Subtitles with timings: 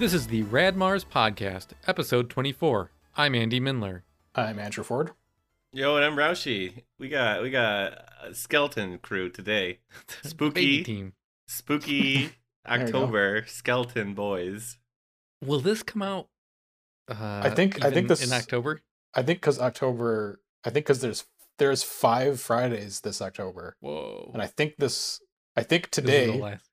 [0.00, 2.90] This is the Radmars Podcast, episode 24.
[3.16, 4.02] I'm Andy Mindler.
[4.34, 5.10] I'm Andrew Ford.
[5.72, 6.84] Yo, and I'm Roushi.
[6.98, 7.92] We got we got
[8.24, 9.80] a skeleton crew today.
[10.22, 11.12] Baby Spooky, team.
[11.46, 12.30] spooky.
[12.66, 14.78] October skeleton boys.
[15.44, 16.28] Will this come out?
[17.08, 18.80] Uh, I think- I think this- in October.
[19.14, 21.26] I think because October, I think because there's
[21.58, 24.30] there's five Fridays this October, Whoa!
[24.32, 25.20] and I think this,
[25.56, 26.70] I think This is the today, last-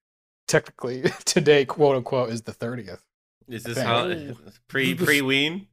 [0.47, 3.03] technically today, quote unquote, is the thirtieth.
[3.47, 3.87] Is this think.
[3.87, 4.03] how
[4.67, 5.67] pre This is pre ween?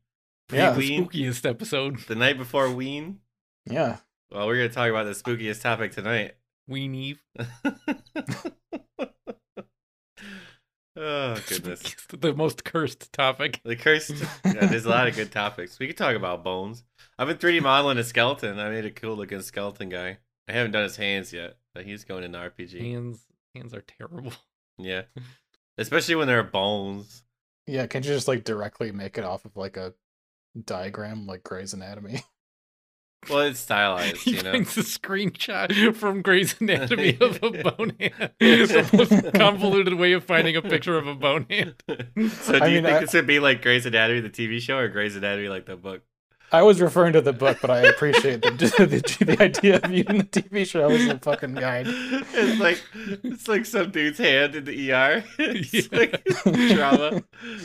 [0.48, 1.06] Pre yeah, ween?
[1.06, 1.98] spookiest episode.
[2.00, 3.20] The night before ween?
[3.66, 3.96] Yeah,
[4.30, 6.32] Well, we're gonna talk about the spookiest topic tonight.
[6.68, 7.22] Ween Eve.
[10.96, 11.82] oh goodness.
[11.82, 13.60] Spookiest- the most cursed topic.
[13.64, 14.10] The cursed.
[14.44, 15.78] Yeah, there's a lot of good topics.
[15.78, 16.84] We could talk about bones.
[17.18, 18.58] I've been 3D modeling a skeleton.
[18.58, 20.18] I made a cool looking skeleton guy.
[20.48, 22.80] I haven't done his hands yet, but he's going into RPG.
[22.80, 23.18] Hands,
[23.54, 24.32] hands are terrible.
[24.78, 25.02] Yeah.
[25.78, 27.22] Especially when there are bones.
[27.66, 27.86] Yeah.
[27.86, 29.94] Can't you just like directly make it off of like a
[30.64, 32.22] diagram like Grey's Anatomy?
[33.30, 34.52] Well, it's stylized, He you know.
[34.52, 38.32] finds a screenshot from Grey's Anatomy of a bone hand.
[38.38, 41.74] the most convoluted way of finding a picture of a bone hand.
[41.88, 44.60] so do I you mean, think I- this would be like Grey's Anatomy, the TV
[44.60, 46.02] show, or Grey's Anatomy, like the book?
[46.54, 50.18] I was referring to the book, but I appreciate the the, the idea of using
[50.18, 51.86] the TV show as a fucking guide.
[51.88, 52.82] It's like
[53.22, 55.24] it's like some dude's hand in the ER.
[55.38, 55.98] It's Yeah.
[55.98, 56.24] like
[56.74, 57.22] drama,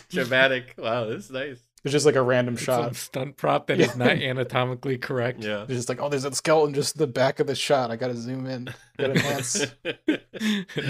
[0.10, 0.73] dramatic.
[0.78, 1.60] Wow, this is nice.
[1.86, 2.95] It's just like a random Some shot.
[2.98, 3.94] stunt prop that is Yeah.
[4.06, 5.44] not anatomically correct.
[5.44, 5.62] Yeah.
[5.64, 7.90] It's just like, oh, there's a skeleton just in the back of the shot.
[7.92, 8.73] I gotta zoom in.
[8.98, 9.66] Gotta enhance.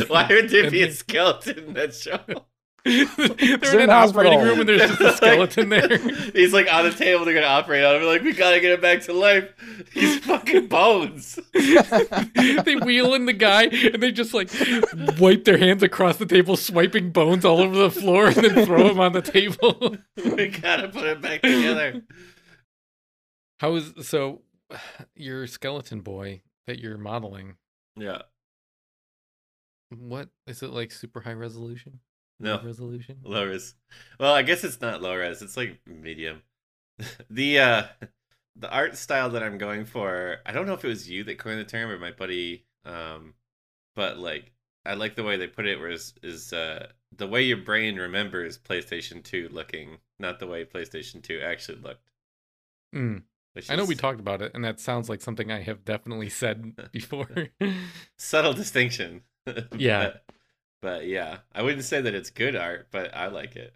[0.08, 2.20] Why would there be a skeleton in that show?
[2.86, 5.98] They're They're in in an operating room and there's just a skeleton there.
[6.34, 7.26] He's like on the table.
[7.26, 8.04] They're gonna operate on him.
[8.04, 9.50] Like we gotta get him back to life.
[9.94, 11.40] He's fucking bones.
[11.54, 14.50] they wheel in the guy and they just like
[15.20, 18.90] wipe their hands across the table, swiping bones all over the floor, and then throw
[18.90, 19.98] him on the table.
[20.16, 22.02] we gotta put him back together.
[23.60, 24.42] How is so?
[25.16, 27.56] Your skeleton boy that you're modeling.
[27.98, 28.22] Yeah.
[29.90, 30.92] What is it like?
[30.92, 32.00] Super high resolution?
[32.40, 32.62] No.
[32.64, 33.18] Resolution.
[33.24, 33.76] Low res.
[34.20, 35.42] Well, I guess it's not low res.
[35.42, 36.42] It's like medium.
[37.30, 37.84] the uh
[38.56, 41.38] the art style that I'm going for, I don't know if it was you that
[41.38, 43.34] coined the term or my buddy um
[43.96, 44.52] but like
[44.86, 47.98] I like the way they put it where is is uh the way your brain
[47.98, 52.10] remembers PlayStation 2 looking, not the way PlayStation 2 actually looked.
[52.96, 53.24] Mm.
[53.54, 56.30] Which I know we talked about it, and that sounds like something I have definitely
[56.30, 57.50] said before.
[58.18, 59.24] subtle distinction.
[59.76, 60.14] Yeah.
[60.82, 63.76] But, yeah, I wouldn't say that it's good art, but I like it.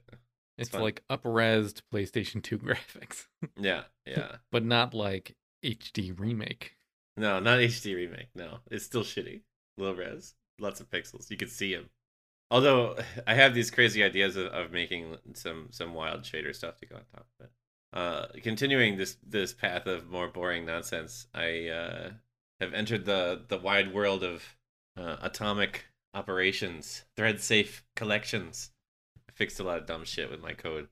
[0.57, 0.81] it's fun.
[0.81, 3.27] like up-resed PlayStation 2 graphics,
[3.57, 4.37] Yeah, yeah.
[4.51, 6.75] but not like HD remake.
[7.15, 8.29] No, not HD remake.
[8.35, 9.41] No, it's still shitty.
[9.77, 11.29] Low res, lots of pixels.
[11.29, 11.89] You can see him.
[12.51, 12.97] Although
[13.27, 16.95] I have these crazy ideas of, of making some some wild shader stuff to go
[16.95, 17.51] on top of it.
[17.93, 22.09] Uh, continuing this this path of more boring nonsense, I uh,
[22.59, 24.43] have entered the the wide world of
[24.97, 28.71] uh, atomic operations, thread safe collections.
[29.29, 30.87] I fixed a lot of dumb shit with my code,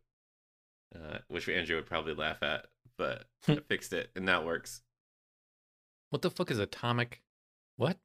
[0.95, 2.65] uh, which Andrew would probably laugh at,
[2.97, 4.81] but I fixed it and that works.
[6.09, 7.21] What the fuck is atomic?
[7.77, 7.97] What?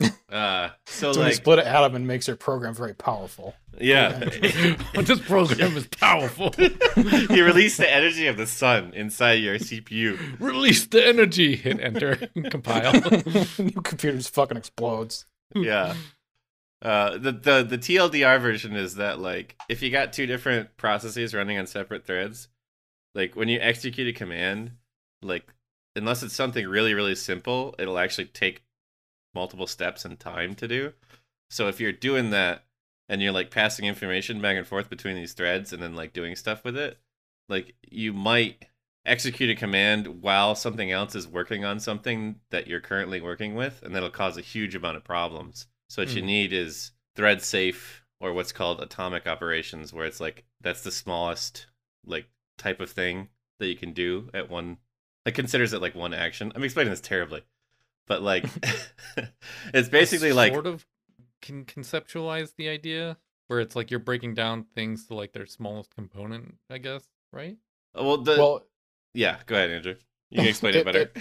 [0.28, 3.54] Uh, so So like, split an atom and makes your program very powerful.
[3.80, 4.08] yeah,
[4.94, 6.52] this program is powerful.
[6.58, 10.18] you release the energy of the sun inside your CPU.
[10.40, 11.54] Release the energy.
[11.54, 12.18] Hit enter.
[12.34, 12.92] And compile.
[13.56, 15.26] New computer just fucking explodes.
[15.54, 15.94] Yeah.
[16.82, 21.34] Uh, the, the the TLDR version is that like if you got two different processes
[21.34, 22.48] running on separate threads,
[23.14, 24.72] like when you execute a command,
[25.22, 25.52] like
[25.94, 28.62] unless it's something really really simple, it'll actually take
[29.34, 30.92] multiple steps and time to do.
[31.50, 32.64] So if you're doing that
[33.08, 36.36] and you're like passing information back and forth between these threads and then like doing
[36.36, 36.98] stuff with it,
[37.48, 38.66] like you might
[39.06, 43.82] execute a command while something else is working on something that you're currently working with,
[43.82, 45.66] and that'll cause a huge amount of problems.
[45.88, 46.26] So what you Mm.
[46.26, 51.66] need is thread safe or what's called atomic operations, where it's like that's the smallest
[52.04, 52.28] like
[52.58, 53.28] type of thing
[53.58, 54.78] that you can do at one.
[55.24, 56.52] It considers it like one action.
[56.54, 57.42] I'm explaining this terribly,
[58.06, 58.44] but like
[59.74, 60.86] it's basically like sort of
[61.42, 63.16] can conceptualize the idea
[63.48, 67.56] where it's like you're breaking down things to like their smallest component, I guess, right?
[67.94, 68.66] well the well,
[69.14, 69.38] yeah.
[69.46, 69.94] Go ahead, Andrew.
[70.30, 71.00] You can explain it It- better.
[71.02, 71.16] it-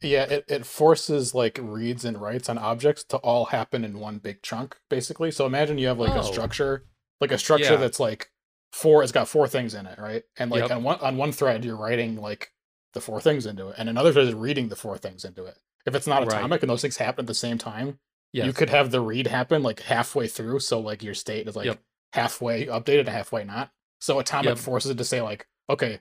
[0.00, 4.18] yeah, it, it forces like reads and writes on objects to all happen in one
[4.18, 5.30] big chunk, basically.
[5.30, 6.20] So imagine you have like Oh.
[6.20, 6.84] a structure,
[7.20, 7.76] like a structure Yeah.
[7.76, 8.30] that's like
[8.72, 10.22] four, it's got four things in it, right?
[10.36, 10.70] And like Yep.
[10.70, 12.52] on one on one thread, you're writing like
[12.94, 15.56] the four things into it, and another thread is reading the four things into it.
[15.86, 16.36] If it's not Right.
[16.36, 17.98] atomic and those things happen at the same time,
[18.32, 18.46] Yes.
[18.46, 21.66] you could have the read happen like halfway through, so like your state is like
[21.66, 21.80] Yep.
[22.12, 23.72] halfway updated and halfway not.
[24.00, 24.58] So Atomic Yep.
[24.58, 26.00] forces it to say like, okay,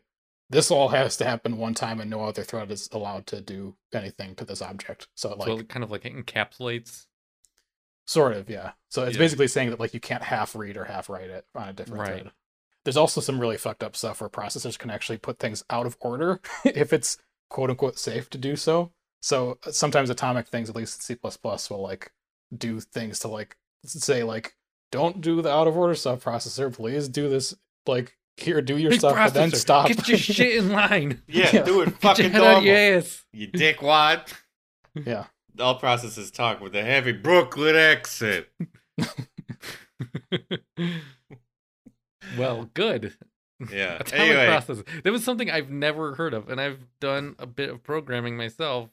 [0.52, 3.76] this all has to happen one time, and no other thread is allowed to do
[3.94, 5.08] anything to this object.
[5.16, 7.06] So like, so it kind of like encapsulates.
[8.06, 8.72] Sort of, yeah.
[8.90, 9.20] So it's Yeah.
[9.20, 12.02] basically saying that like you can't half read or half write it on a different
[12.02, 12.22] Right.
[12.22, 12.32] thread.
[12.84, 15.98] There's also some really fucked up stuff where processors can actually put things out of
[16.02, 17.18] order if it's
[17.50, 18.92] quote unquote safe to do so.
[19.22, 22.12] So uh, sometimes atomic things, at least in C will like
[22.56, 23.56] do things to like
[23.86, 24.56] say like
[24.92, 26.74] don't do the out of order stuff processor.
[26.74, 27.56] Please do this
[27.88, 29.88] like here, do your Big stuff, and then processor, stop.
[29.88, 31.22] Get your shit in line.
[31.28, 31.64] Yeah, Yeah.
[31.64, 33.26] do it Get your fucking head out of your ass.
[33.34, 34.34] You dickwad.
[34.96, 35.26] yeah.
[35.60, 38.46] All processes talk with a heavy Brooklyn accent.
[42.38, 43.14] well, good.
[43.72, 43.96] Yeah.
[44.00, 44.84] Atomic anyway, process.
[45.04, 48.90] That was something I've never heard of, and I've done a bit of programming myself.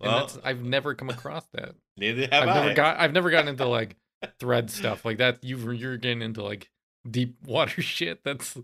[0.00, 1.74] And well, that's I've never come across that.
[1.96, 2.60] neither have I've I.
[2.62, 3.96] never got I've never gotten into like
[4.38, 5.44] thread stuff like that.
[5.44, 6.70] You you're getting into like
[7.08, 8.24] deep water shit.
[8.24, 8.56] That's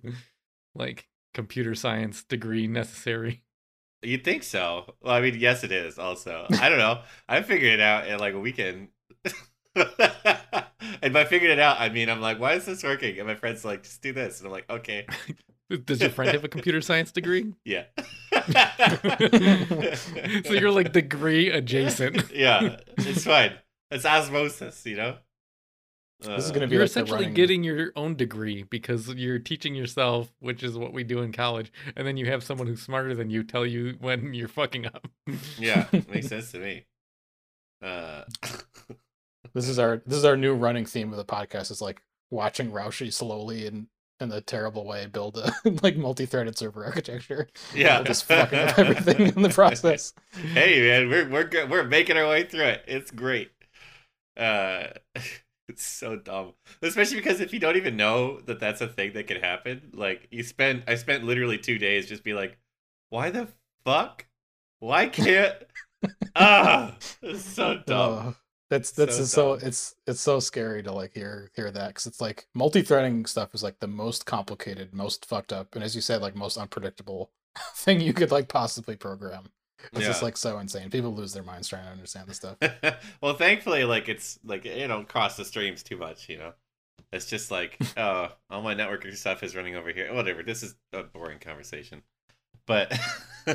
[0.75, 3.43] like computer science degree necessary.
[4.03, 4.95] You'd think so?
[5.03, 5.99] Well, I mean, yes, it is.
[5.99, 7.01] Also, I don't know.
[7.29, 8.89] I figured it out in like a weekend.
[9.75, 13.19] and by figured it out, I mean I'm like, why is this working?
[13.19, 15.07] And my friend's like, just do this, and I'm like, okay,
[15.85, 17.53] Does your friend have a computer science degree?
[17.65, 17.85] yeah.
[20.45, 22.31] So you're like degree adjacent.
[22.33, 23.53] yeah, it's fine.
[23.91, 25.17] It's osmosis, you know.
[26.21, 29.75] This is Uh, gonna be You're like essentially getting your own degree because you're teaching
[29.75, 33.15] yourself, which is what we do in college, and then you have someone who's smarter
[33.15, 35.07] than you tell you when you're fucking up.
[35.59, 36.87] Yeah, makes sense to me.
[37.83, 38.23] Uh,
[39.55, 41.71] This is our this is our new running theme of the podcast.
[41.71, 43.87] Is like watching Roushi slowly and
[44.21, 45.51] in a terrible way build a
[45.83, 47.49] like multi-threaded server architecture.
[47.75, 50.13] yeah, just fucking up everything in the process.
[50.53, 51.71] Hey man, we're we're good.
[51.71, 52.85] We're making our way through it.
[52.87, 53.51] It's great.
[54.37, 54.89] Uh,
[55.69, 59.27] it's so dumb, especially because if you don't even know that that's a thing that
[59.27, 62.59] could happen, like you spent I spent literally two days just be like,
[63.11, 63.49] why the
[63.85, 64.27] fuck?
[64.79, 65.57] Why can't?
[66.37, 68.29] ah, it's so dumb.
[68.29, 68.33] Uh,
[68.71, 72.21] that's that's So so, it's it's so scary to like hear hear that because it's
[72.21, 76.21] like multi-threading stuff is like the most complicated, most fucked up, and as you said,
[76.21, 77.31] like most unpredictable
[77.77, 79.45] thing you could like possibly program.
[79.93, 80.91] It's just like so insane.
[80.91, 82.57] People lose their minds trying to understand this stuff.
[83.21, 86.29] well, thankfully, like it's like you don't cross the streams too much.
[86.29, 86.53] You know,
[87.13, 90.13] it's just like oh, all my networking stuff is running over here.
[90.13, 90.43] Whatever.
[90.43, 92.03] This is a boring conversation,
[92.67, 92.93] but
[93.47, 93.55] uh,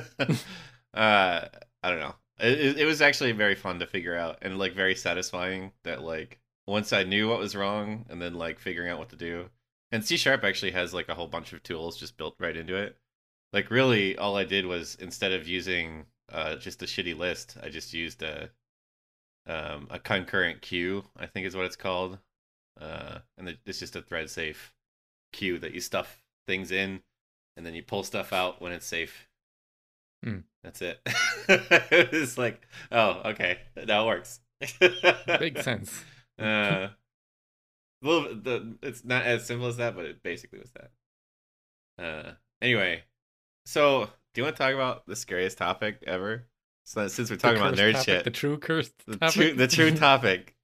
[0.93, 2.15] I don't know.
[2.39, 6.01] It, it, it was actually very fun to figure out and like very satisfying that
[6.01, 9.49] like once I knew what was wrong and then like figuring out what to do.
[9.91, 12.75] And C sharp actually has like a whole bunch of tools just built right into
[12.75, 12.97] it.
[13.53, 17.69] Like really, all I did was instead of using uh, just a shitty list, I
[17.69, 18.49] just used a
[19.47, 21.03] um, a concurrent queue.
[21.17, 22.19] I think is what it's called.
[22.79, 24.73] Uh, and it- it's just a thread safe
[25.33, 27.01] queue that you stuff things in,
[27.57, 29.27] and then you pull stuff out when it's safe.
[30.23, 30.39] Hmm.
[30.63, 30.99] That's it.
[31.49, 32.61] it's like,
[32.91, 34.39] oh, okay, that works.
[35.27, 36.03] Makes sense.
[36.39, 36.89] Uh,
[38.01, 40.91] well, the it's not as simple as that, but it basically was that.
[42.03, 42.31] Uh,
[42.63, 43.03] anyway,
[43.71, 46.45] so do you want to talk about the scariest topic ever?
[46.85, 49.33] So since we're talking about nerd topic, shit, The true cursed the topic.
[49.33, 50.55] true the true topic.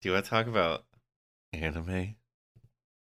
[0.00, 0.84] Do you want to talk about
[1.52, 2.16] anime?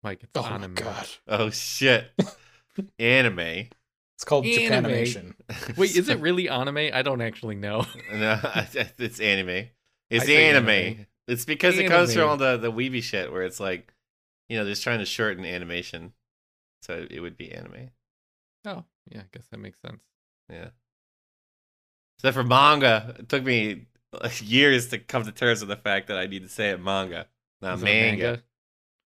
[0.03, 0.75] like it's Oh my anime.
[0.75, 2.11] god, Oh shit,
[2.99, 3.39] anime.
[3.39, 4.91] it's called Anime.
[4.91, 5.35] Japanimation.
[5.77, 6.91] Wait, is it really anime?
[6.93, 7.85] I don't actually know.
[8.13, 8.41] no,
[8.75, 9.69] it's anime.
[10.11, 10.69] It's I anime.
[10.69, 11.07] anime.
[11.27, 13.93] It's because it comes from all the the weeby shit where it's like,
[14.49, 16.15] you know, just trying to shorten animation,
[16.83, 17.91] so it would be anime.
[18.65, 20.03] Oh, yeah, I guess that makes sense.
[20.51, 20.69] Yeah.
[22.19, 26.09] Except for manga, it took me like, years to come to terms with the fact
[26.09, 27.27] that I need to say it manga,
[27.63, 28.43] not Is it manga.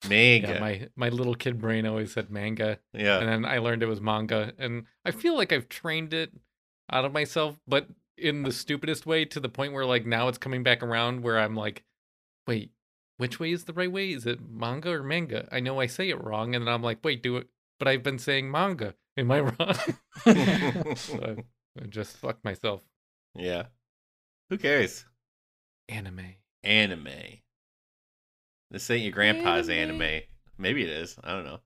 [0.09, 0.49] Manga.
[0.49, 3.19] Yeah, my my little kid brain always said manga, Yeah.
[3.19, 6.31] and then I learned it was manga, and I feel like I've trained it
[6.91, 10.39] out of myself, but in the stupidest way to the point where like now it's
[10.39, 11.85] coming back around where I'm like,
[12.47, 12.71] wait,
[13.17, 14.11] which way is the right way?
[14.11, 15.49] Is it manga or manga?
[15.51, 18.03] I know I say it wrong, and then I'm like, wait, do it, but I've
[18.05, 18.95] been saying manga.
[19.19, 19.75] Am I wrong?
[20.97, 21.37] So I,
[21.83, 22.83] I just fucked myself.
[23.35, 23.65] yeah.
[24.51, 25.05] Who cares?
[25.89, 26.35] Anime.
[26.63, 27.09] Anime.
[28.71, 30.01] This ain't your grandpa's Anime.
[30.03, 30.21] anime.
[30.57, 31.17] Maybe it is.
[31.23, 31.59] I don't know.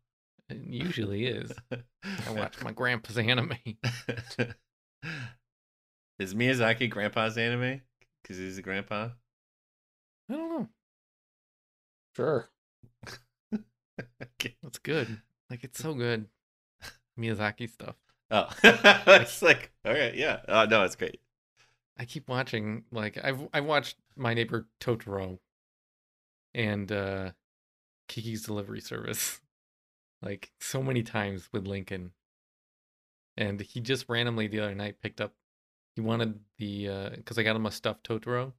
[0.49, 1.52] It usually is.
[1.71, 3.56] I watch my grandpa's anime.
[6.18, 7.80] is Miyazaki grandpa's anime?
[8.23, 9.11] Because he's a grandpa?
[10.30, 10.68] I don't know.
[12.16, 12.49] Sure.
[13.54, 14.56] Okay.
[14.66, 15.21] It's good.
[15.50, 16.26] Like it's so good.
[17.19, 17.97] Miyazaki stuff.
[18.31, 20.40] Oh, it's like, all right, yeah.
[20.49, 21.21] Oh, no, it's great.
[21.99, 25.38] I keep watching like I've I watched My Neighbor Totoro
[26.54, 27.33] and uh
[28.09, 29.40] Kiki's Delivery Service.
[30.23, 32.12] like so many times with Lincoln.
[33.37, 35.35] And he just randomly the other night picked up
[35.95, 38.52] he wanted the uh because I got him a stuffed Totoro.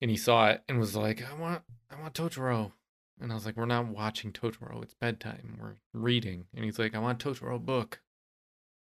[0.00, 2.72] And he saw it and was like, I want I want Totoro.
[3.20, 5.58] And I was like, We're not watching Totoro, it's bedtime.
[5.60, 6.46] We're reading.
[6.54, 8.00] And he's like, I want Totoro book.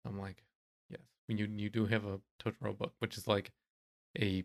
[0.07, 0.43] I'm like,
[0.91, 1.01] Yes.
[1.29, 3.53] You you do have a Totoro book, which is like
[4.19, 4.45] a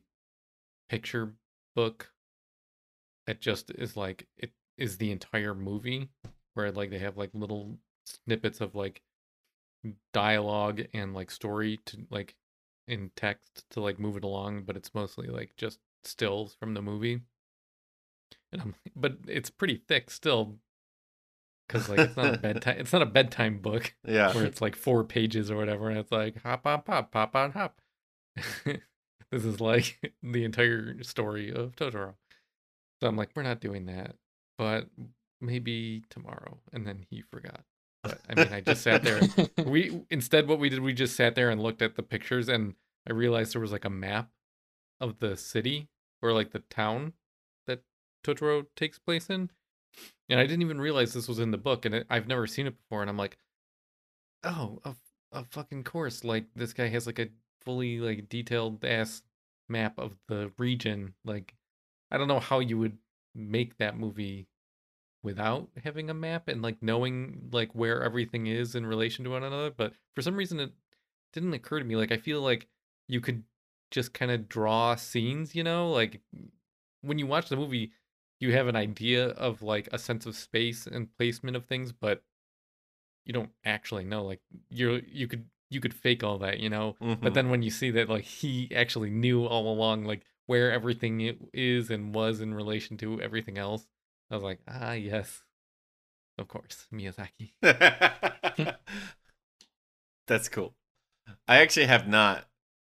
[0.90, 1.34] picture
[1.75, 2.12] book
[3.25, 6.10] that just is like it is the entire movie
[6.54, 9.02] where like they have like little snippets of like
[10.13, 12.36] dialogue and like story to like
[12.88, 16.82] in text to like move it along but it's mostly like just stills from the
[16.82, 17.22] movie
[18.54, 20.56] and i'm but it's pretty thick still
[21.68, 24.34] because like it's not a bedtime it's not a bedtime book Yeah.
[24.34, 27.52] where it's like four pages or whatever, and it's like hop on pop, pop on
[27.52, 27.80] hop.
[28.66, 32.16] this is like the entire story of Totoro.
[33.02, 34.16] So I'm like, we're not doing that,
[34.58, 34.88] but
[35.42, 36.58] maybe tomorrow.
[36.72, 37.62] And then he forgot.
[38.04, 39.22] But I mean, I just sat there.
[39.66, 42.76] We instead, what we did, we just sat there and looked at the pictures, and
[43.08, 44.30] I realized there was like a map
[45.00, 45.88] of the city
[46.22, 47.14] or like the town
[48.24, 49.50] Totoro takes place in.
[50.30, 52.77] And I didn't even realize this was in the book, and I've never seen it
[52.77, 53.01] before.
[53.01, 53.38] And I'm like,
[54.44, 54.96] oh, a,
[55.32, 56.24] a fucking course.
[56.24, 57.30] Like this guy has like a
[57.63, 59.22] fully like detailed ass
[59.70, 61.13] map of the region.
[61.24, 61.53] Like,
[62.10, 62.98] I don't know how you would
[63.36, 64.48] make that movie
[65.22, 69.44] without having a map and like knowing like where everything is in relation to one
[69.44, 69.72] another.
[69.75, 70.72] But for some reason, it
[71.34, 71.96] didn't occur to me.
[71.96, 72.68] Like, I feel like
[73.08, 73.44] you could
[73.92, 76.20] just kind of draw scenes, you know, like
[77.01, 77.92] when you watch the movie,
[78.44, 82.22] you have an idea of like a sense of space and placement of things, but
[83.26, 84.24] you don't actually know.
[84.26, 86.96] Like you're you could you could fake all that, you know.
[87.00, 87.34] But Mhm.
[87.34, 91.16] then when you see that like he actually knew all along like where everything
[91.54, 93.88] is and was in relation to everything else,
[94.30, 95.44] I was like, ah yes.
[96.38, 97.54] Of course, Miyazaki.
[100.28, 100.74] That's cool.
[101.48, 102.46] I actually have not,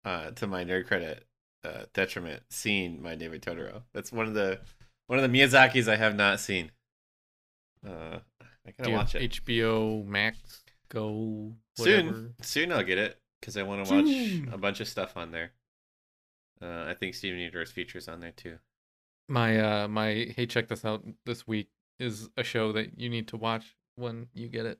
[0.05, 1.27] uh, to my nerd credit
[1.63, 3.83] uh, detriment, seen My Neighbor Totoro.
[3.93, 4.59] That's one of the
[5.07, 6.71] one of the Miyazakis I have not seen.
[7.85, 8.19] Uh,
[8.65, 12.01] I gotta watch it HBO Max Go whatever?
[12.09, 12.33] soon.
[12.41, 15.51] Soon I'll get it because I want to watch a bunch of stuff on there.
[16.61, 18.57] Uh, I think Steven Universe features on there too.
[19.27, 21.69] My uh my hey check this out this week
[21.99, 24.79] is a show that you need to watch when you get it.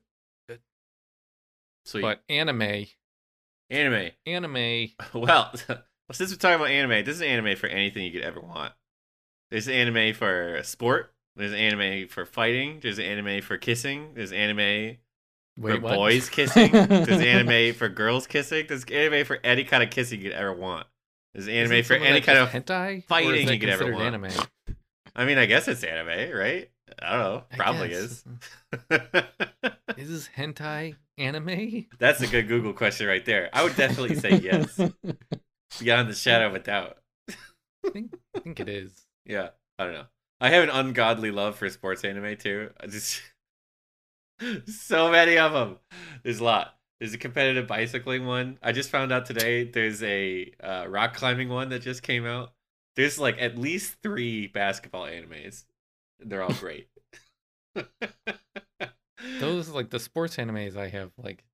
[1.86, 2.00] Sweet.
[2.00, 2.86] But anime,
[3.68, 4.10] anime.
[4.24, 5.52] anime Well,
[6.12, 8.72] since we're talking about anime, this is anime for anything you could ever want.
[9.54, 11.12] There's anime for sport.
[11.36, 12.80] There's anime for fighting.
[12.82, 14.10] There's anime for kissing.
[14.14, 14.96] There's anime
[15.54, 15.94] for what?
[15.94, 16.72] boys kissing.
[16.72, 18.66] There's anime for girls kissing.
[18.66, 20.88] There's anime for any kind of kissing you could ever want.
[21.34, 22.48] There's anime for any kind of.
[22.48, 24.02] hentai fighting you could ever want.
[24.02, 24.30] Anime?
[25.14, 26.68] I mean, I guess it's anime, right?
[27.00, 27.44] I don't know.
[27.56, 28.24] Probably is.
[29.96, 31.86] Is this hentai anime?
[32.00, 33.50] That's a good Google question right there.
[33.52, 34.80] I would definitely say yes,
[35.78, 36.98] beyond the shadow of a doubt.
[37.28, 39.03] I think I think it is.
[39.26, 40.06] Yeah, I don't know.
[40.40, 42.70] I have an ungodly love for sports anime too.
[42.80, 43.22] I just
[44.66, 45.78] so many of them.
[46.22, 46.76] There's a lot.
[47.00, 48.58] There's a competitive bicycling one.
[48.62, 49.64] I just found out today.
[49.64, 52.52] There's a uh, rock climbing one that just came out.
[52.96, 55.64] There's like at least three basketball animes.
[56.20, 56.88] They're all great.
[59.40, 61.44] Those like the sports animes I have like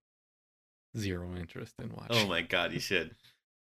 [0.97, 2.27] zero interest in watching.
[2.27, 3.15] Oh my god, you should.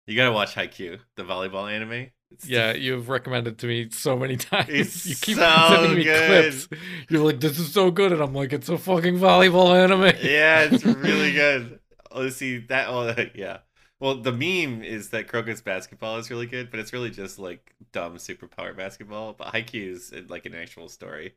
[0.07, 2.11] You gotta watch Haikyuu, the volleyball anime.
[2.45, 4.69] Yeah, you've recommended to me so many times.
[4.69, 6.53] It's you keep so sending me good.
[6.53, 6.69] clips.
[7.09, 10.17] You're like, this is so good, and I'm like, it's a fucking volleyball anime.
[10.23, 11.79] yeah, it's really good.
[12.11, 12.89] Oh, see that?
[12.89, 13.59] Oh, yeah.
[14.01, 17.75] Well, the meme is that Kuroko's basketball is really good, but it's really just like
[17.93, 19.33] dumb superpower basketball.
[19.33, 21.35] But Haikyuu is uh, like an actual story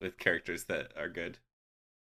[0.00, 1.38] with characters that are good.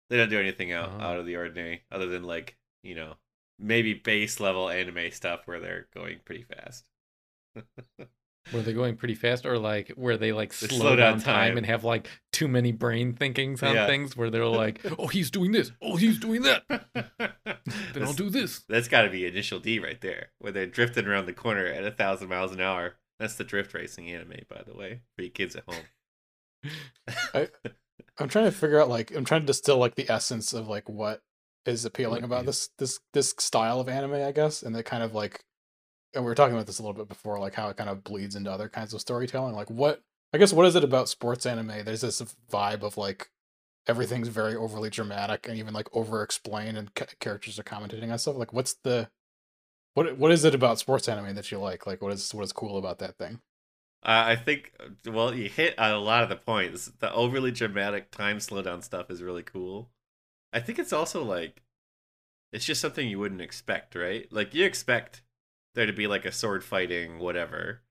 [0.09, 1.01] They don't do anything out Oh.
[1.03, 3.15] out of the ordinary, other than like you know
[3.57, 6.85] maybe base level anime stuff where they're going pretty fast.
[8.53, 11.21] Were they going pretty fast, or like where they like They slow, down, time.
[11.49, 11.57] time.
[11.57, 13.85] and have like too many brain thinkings on Yeah.
[13.85, 14.17] things?
[14.17, 15.71] Where they're like, oh, he's doing this.
[15.81, 16.63] Oh, he's doing that.
[17.93, 18.63] Then I'll do this.
[18.69, 21.83] That's got to be initial D right there, where they're drifting around the corner at
[21.83, 22.95] a thousand miles an hour.
[23.19, 25.83] That's the drift racing anime, by the way, for you kids at home.
[28.17, 30.89] I'm trying to figure out like I'm trying to distill like the essence of like
[30.89, 31.21] what
[31.65, 34.83] is appealing What about is- this this this style of anime, I guess, and the
[34.83, 35.43] kind of like
[36.13, 38.03] and we were talking about this a little bit before, like how it kind of
[38.03, 39.55] bleeds into other kinds of storytelling.
[39.55, 40.01] Like what
[40.33, 41.83] I guess what is it about sports anime?
[41.85, 43.29] There's this vibe of like
[43.87, 48.19] everything's very overly dramatic and even like over explained and ca- characters are commentating on
[48.19, 48.35] stuff.
[48.35, 49.09] Like what's the
[49.93, 51.87] what what is it about sports anime that you like?
[51.87, 53.41] Like what is what is cool about that thing?
[54.01, 54.71] Uh, I think,
[55.05, 56.85] well, you hit on a lot of the points.
[56.99, 59.89] The overly dramatic time slowdown stuff is really cool.
[60.53, 61.63] I think it's also like,
[62.53, 64.25] it's just something you wouldn't expect, right?
[64.31, 65.21] Like, you expect
[65.79, 67.81] there to be like a sword fighting, whatever.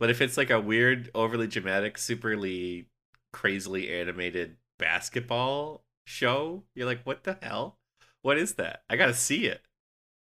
[0.00, 2.86] But if it's like a weird, overly dramatic, superly,
[3.32, 7.78] crazily animated basketball show, you're like, what the hell?
[8.22, 8.82] What is that?
[8.90, 9.62] I gotta see it.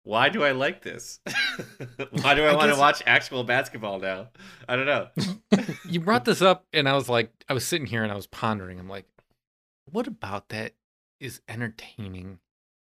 [0.02, 1.20] Why do I like this?
[2.20, 4.28] Why do I, I want to watch actual basketball now?
[4.68, 5.08] I don't know.
[5.88, 8.26] you brought this up and I was like I was sitting here and I was
[8.26, 8.80] pondering.
[8.80, 9.06] I'm like,
[9.90, 10.72] what about that
[11.20, 12.40] is entertaining?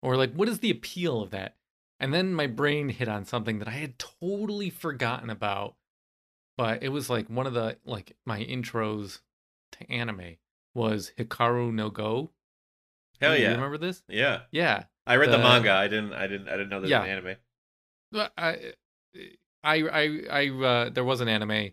[0.02, 1.57] Or like what is the appeal of that?
[2.05, 5.75] And then my brain hit on something that I had totally forgotten about.
[6.59, 9.21] But it was like one of the like my intros
[9.73, 10.37] to anime
[10.75, 12.31] was Hikaru no Go.
[13.23, 14.03] Hell You yeah, remember this?
[14.07, 14.43] yeah.
[14.53, 14.85] Yeah.
[15.07, 15.71] I read the The- manga.
[15.73, 16.13] I didn't.
[16.13, 16.49] I didn't.
[16.51, 17.37] I didn't know there was an anime.
[18.37, 18.75] I,
[19.65, 21.71] I, I, I, uh, there was an anime.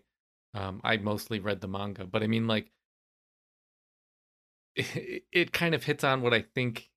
[0.54, 2.72] Um, I mostly read the manga, but I mean, like,
[4.76, 6.88] it, it kind of hits on what I think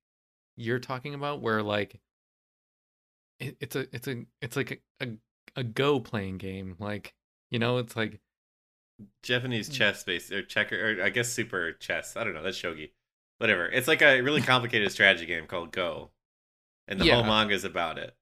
[0.56, 2.00] you're talking about, where like,
[3.40, 5.08] it, it's a, it's a, it's like a, a,
[5.56, 6.76] a Go playing game.
[6.78, 7.14] Like,
[7.50, 8.20] you know, it's like,
[9.22, 9.72] Japanese Mm.
[9.74, 12.16] chess based or checker or I guess super chess.
[12.16, 12.42] I don't know.
[12.42, 12.90] That's shogi.
[13.38, 13.66] Whatever.
[13.68, 16.10] It's like a really complicated strategy game called Go,
[16.88, 17.26] and the whole Yeah.
[17.28, 18.14] manga is about it.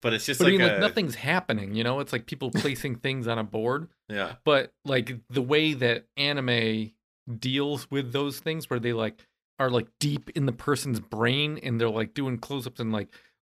[0.00, 1.74] But it's just but like I mean, a like nothing's happening.
[1.74, 3.88] You know, it's like people placing things on a board.
[4.08, 4.36] yeah.
[4.44, 6.92] but like the way that anime
[7.38, 9.26] deals with those things where they like
[9.58, 13.08] are like deep in the person's brain and they're like doing close-ups and like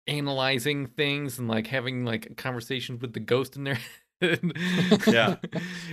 [0.06, 3.78] analyzing things and like having like conversations with the ghost in their
[4.20, 4.40] head.
[5.06, 5.36] Yeah.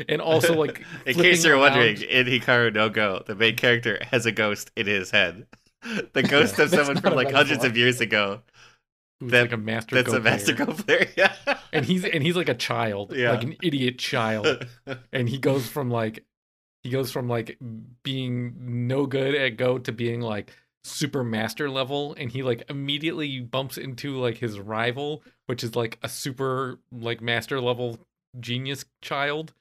[0.08, 4.00] and also like in case you're around- wondering, in Hikaru no Go, the main character
[4.12, 5.48] has a ghost in his head.
[6.14, 8.42] The ghost of someone from like hundreds of years ago.
[9.20, 10.66] who's that- like a master That's Go a master player.
[10.68, 11.08] Go player.
[11.18, 11.34] Yeah.
[11.74, 13.32] and he's and he's like a child Yeah.
[13.32, 14.68] like an idiot child
[15.12, 16.24] and he goes from like
[16.84, 17.58] he goes from like
[18.04, 23.40] being no good at go to being like super master level and he like immediately
[23.40, 28.00] bumps into like his rival which is like a super like master level
[28.40, 29.54] genius child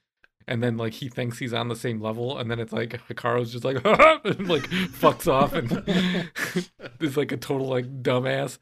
[0.47, 3.51] and then like he thinks he's on the same level and then it's like Hikaru's
[3.51, 5.71] just like and like fucks off and
[6.99, 8.57] is like a total like dumbass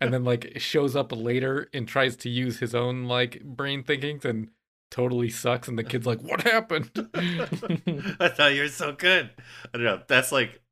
[0.00, 4.24] and then like shows up later and tries to use his own like brain thinkings
[4.24, 4.48] and
[4.90, 9.30] totally sucks and the kid's like what happened I thought you were so good.
[9.74, 10.00] I don't know.
[10.08, 10.62] That's like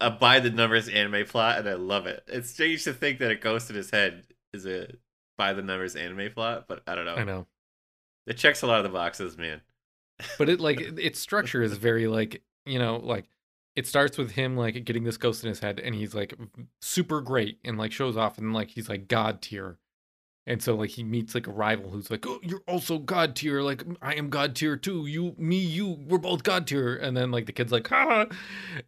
[0.00, 2.24] a by the numbers anime plot, and I love it.
[2.26, 4.92] It's strange to think that a ghost in his head is a
[5.38, 7.14] by the numbers anime plot, but I don't know.
[7.14, 7.46] i know
[8.26, 9.62] It checks a lot of the boxes, man.
[10.38, 13.26] but it like its structure is very like you know like
[13.76, 16.34] it starts with him like getting this ghost in his head and he's like
[16.82, 19.78] super great and like shows off and like he's like god tier
[20.50, 23.62] and so like he meets like a rival who's like oh you're also god tier
[23.62, 25.06] like i am god tier too.
[25.06, 26.96] You me you we're both god tier.
[26.96, 28.26] And then like the kid's like ha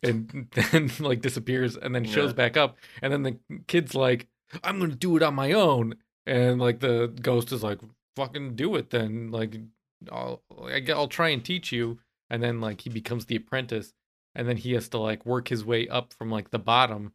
[0.03, 2.35] and then like disappears and then shows Yeah.
[2.35, 2.77] back up.
[3.01, 4.27] And then the kid's like
[4.65, 5.95] i'm gonna do it on my own.
[6.27, 7.79] And like the ghost is like
[8.17, 9.31] fucking do it then.
[9.31, 9.57] Like
[10.11, 10.43] I'll
[10.91, 11.99] I'll try and teach you.
[12.29, 13.95] And then like he becomes the apprentice.
[14.35, 17.13] And then he has to like work his way up from like the bottom.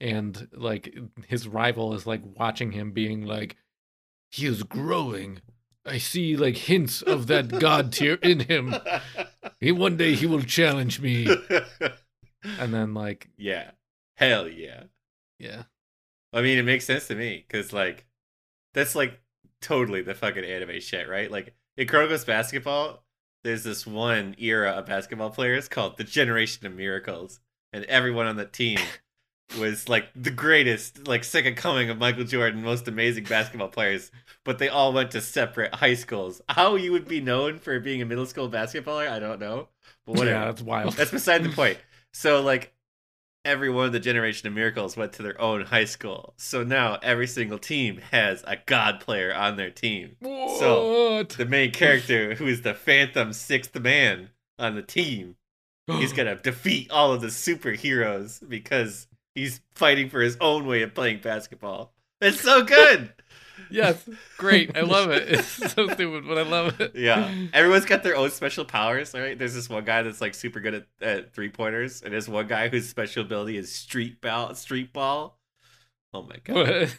[0.00, 0.92] And like
[1.28, 3.56] his rival is like watching him being like
[4.36, 5.40] he is growing
[5.84, 8.74] I see like hints of that god tier in him
[9.60, 11.26] he one day he will challenge me
[12.58, 13.72] and then like yeah.
[14.16, 14.84] Hell yeah.
[15.38, 15.64] yeah
[16.36, 18.04] I mean, it makes sense to me because, like,
[18.74, 19.20] that's like
[19.62, 21.30] totally the fucking anime shit, right?
[21.30, 23.04] Like, in Kuroko's basketball,
[23.42, 27.40] there's this one era of basketball players called the Generation of Miracles,
[27.72, 28.78] and everyone on the team
[29.58, 34.10] was like the greatest, like, second coming of Michael Jordan, most amazing basketball players,
[34.44, 36.40] but they all went to separate high schools.
[36.48, 39.68] How you would be known for being a middle school basketballer, I don't know,
[40.04, 40.30] but whatever.
[40.40, 41.78] yeah that's wild That's beside the point.
[42.12, 42.72] So like
[43.44, 46.32] every one of the generation of miracles went to their own high school.
[46.38, 50.16] So now every single team has a god player on their team.
[50.20, 50.58] What?
[50.58, 55.36] So, The main character who is the phantom sixth man on the team,
[55.86, 60.82] he's going to defeat all of the superheroes because he's fighting for his own way
[60.82, 61.92] of playing basketball.
[62.20, 63.12] It's so good.
[63.70, 68.02] yes great I love it it's so stupid but I love it Yeah, everyone's got
[68.02, 69.36] their own special powers, right?
[69.36, 72.46] There's this one guy that's like super good at, at three pointers, and there's one
[72.46, 74.54] guy whose special ability is street ball.
[74.54, 75.38] Street ball.
[76.14, 76.88] Oh my god!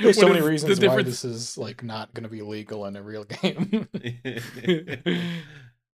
[0.00, 1.08] There's so many is the reasons why difference?
[1.08, 3.88] this is like not going to be legal in a real game.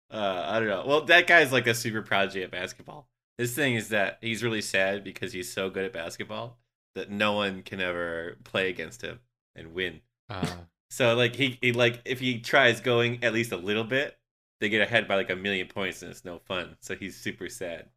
[0.09, 0.85] uh, I don't know.
[0.87, 3.07] Well, that guy's like a super prodigy at basketball.
[3.37, 6.57] His thing is that he's really sad because he's so good at basketball
[6.95, 9.19] that no one can ever play against him
[9.55, 10.01] and win.
[10.29, 10.45] Uh,
[10.89, 14.17] So like he, he like if he tries going at least a little bit,
[14.61, 16.77] they get ahead by like a million points and it's no fun.
[16.79, 17.89] So he's super sad.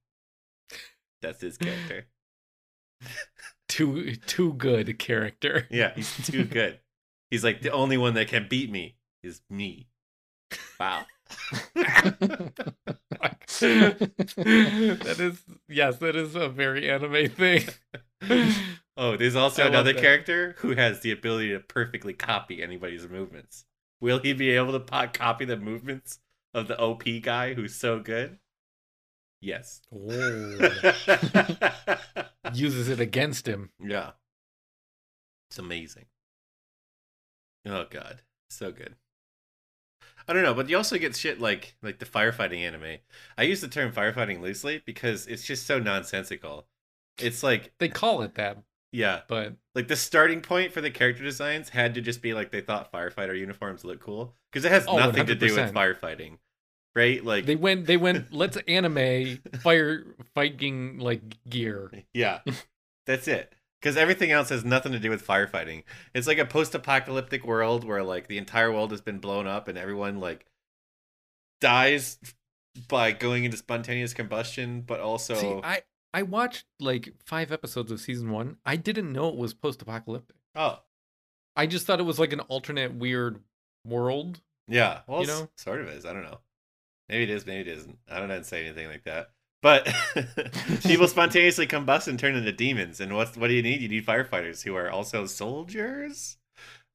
[1.23, 2.07] That's his character.
[3.69, 5.67] Too too good character.
[5.71, 6.81] Yeah, he's too good.
[7.31, 9.87] He's like the only one that can beat me is me.
[10.79, 11.07] Wow.
[13.61, 17.69] that is yes, that is a very anime thing.
[18.97, 23.65] oh, there's also I another character who has the ability to perfectly copy anybody's movements.
[24.01, 26.21] Will he be able to po- copy the movements
[26.55, 28.39] of the OP guy who's so good?
[29.41, 29.81] Yes.
[29.95, 30.59] Oh.
[32.55, 33.71] Uses it against him.
[33.83, 34.11] yeah.
[35.51, 36.07] It's amazing.
[37.67, 38.95] Oh god, so good.
[40.31, 42.99] I don't know, but you also get shit like like the firefighting anime.
[43.37, 46.67] I use the term firefighting loosely because it's just so nonsensical.
[47.19, 48.59] It's like They call it that,
[48.93, 52.51] yeah, but like the starting point for the character designs had to just be like
[52.51, 56.39] they thought firefighter uniforms look cool because it has Oh, nothing to do with firefighting,
[56.95, 57.25] right?
[57.25, 61.91] Like they went they went let's anime fire fighting like gear.
[62.15, 62.41] yeah,
[63.07, 63.55] that's it.
[63.81, 65.85] Because everything else has nothing to do with firefighting.
[66.15, 69.79] It's like a post-apocalyptic world where like the entire world has been blown up and
[69.79, 70.45] everyone like
[71.61, 72.19] dies
[72.89, 78.01] by going into spontaneous combustion, but also See, I I watched like 5 episodes of
[78.01, 78.57] season 1.
[78.67, 80.37] I didn't know it was post-apocalyptic.
[80.55, 80.81] oh
[81.57, 83.41] I just thought it was like an alternate weird
[83.87, 84.41] world.
[84.69, 85.49] yeah, well, You know?
[85.57, 86.05] sort of is.
[86.07, 86.39] I don't know.
[87.09, 87.45] Maybe it is.
[87.47, 87.99] Maybe it isn't.
[88.11, 89.31] I don't know to say anything like that.
[89.63, 89.89] But
[90.85, 93.01] people spontaneously combust and turn into demons.
[93.01, 93.81] And what's what do you need?
[93.81, 96.37] You need firefighters who are also soldiers.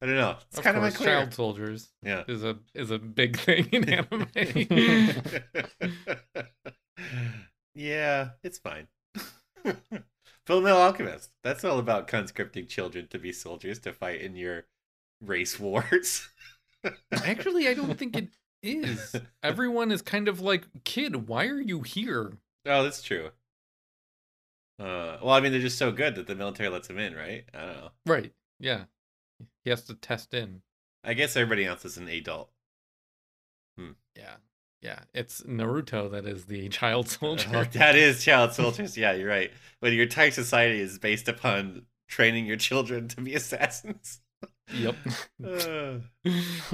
[0.02, 0.36] I don't know.
[0.48, 1.16] It's Of kind of course, unclear.
[1.20, 2.24] child soldiers Yeah.
[2.28, 4.28] is a is a big thing in anime.
[7.74, 8.88] yeah, it's fine.
[10.46, 11.30] Full Metal Alchemist.
[11.42, 14.66] That's all about conscripting children to be soldiers to fight in your
[15.20, 16.28] race wars.
[17.12, 18.28] Actually, I don't think it
[18.62, 19.16] is.
[19.42, 22.34] Everyone is kind of like, kid, why are you here?
[22.66, 23.30] Oh, that's true.
[24.78, 27.44] Uh, well, I mean, they're just so good that the military lets them in, right?
[27.54, 27.90] I don't know.
[28.04, 28.32] Right.
[28.60, 28.84] Yeah.
[29.64, 30.62] He has to test in.
[31.02, 32.50] I guess everybody else is an adult.
[33.78, 33.92] Hmm.
[34.16, 34.36] Yeah.
[34.82, 35.00] Yeah.
[35.14, 37.48] It's Naruto that is the child soldier.
[37.54, 38.96] Oh, that is child soldiers.
[38.96, 39.50] Yeah, you're right.
[39.80, 44.20] But your entire society is based upon training your children to be assassins.
[44.74, 44.96] Yep.
[45.44, 45.98] Uh,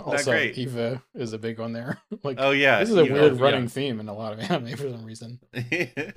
[0.02, 0.56] also, great.
[0.56, 1.98] Eva is a big one there.
[2.22, 4.40] like, oh yeah, this is a you weird know, running theme in a lot of
[4.50, 5.38] anime for some reason.
[5.70, 5.86] yeah.
[5.96, 6.12] And,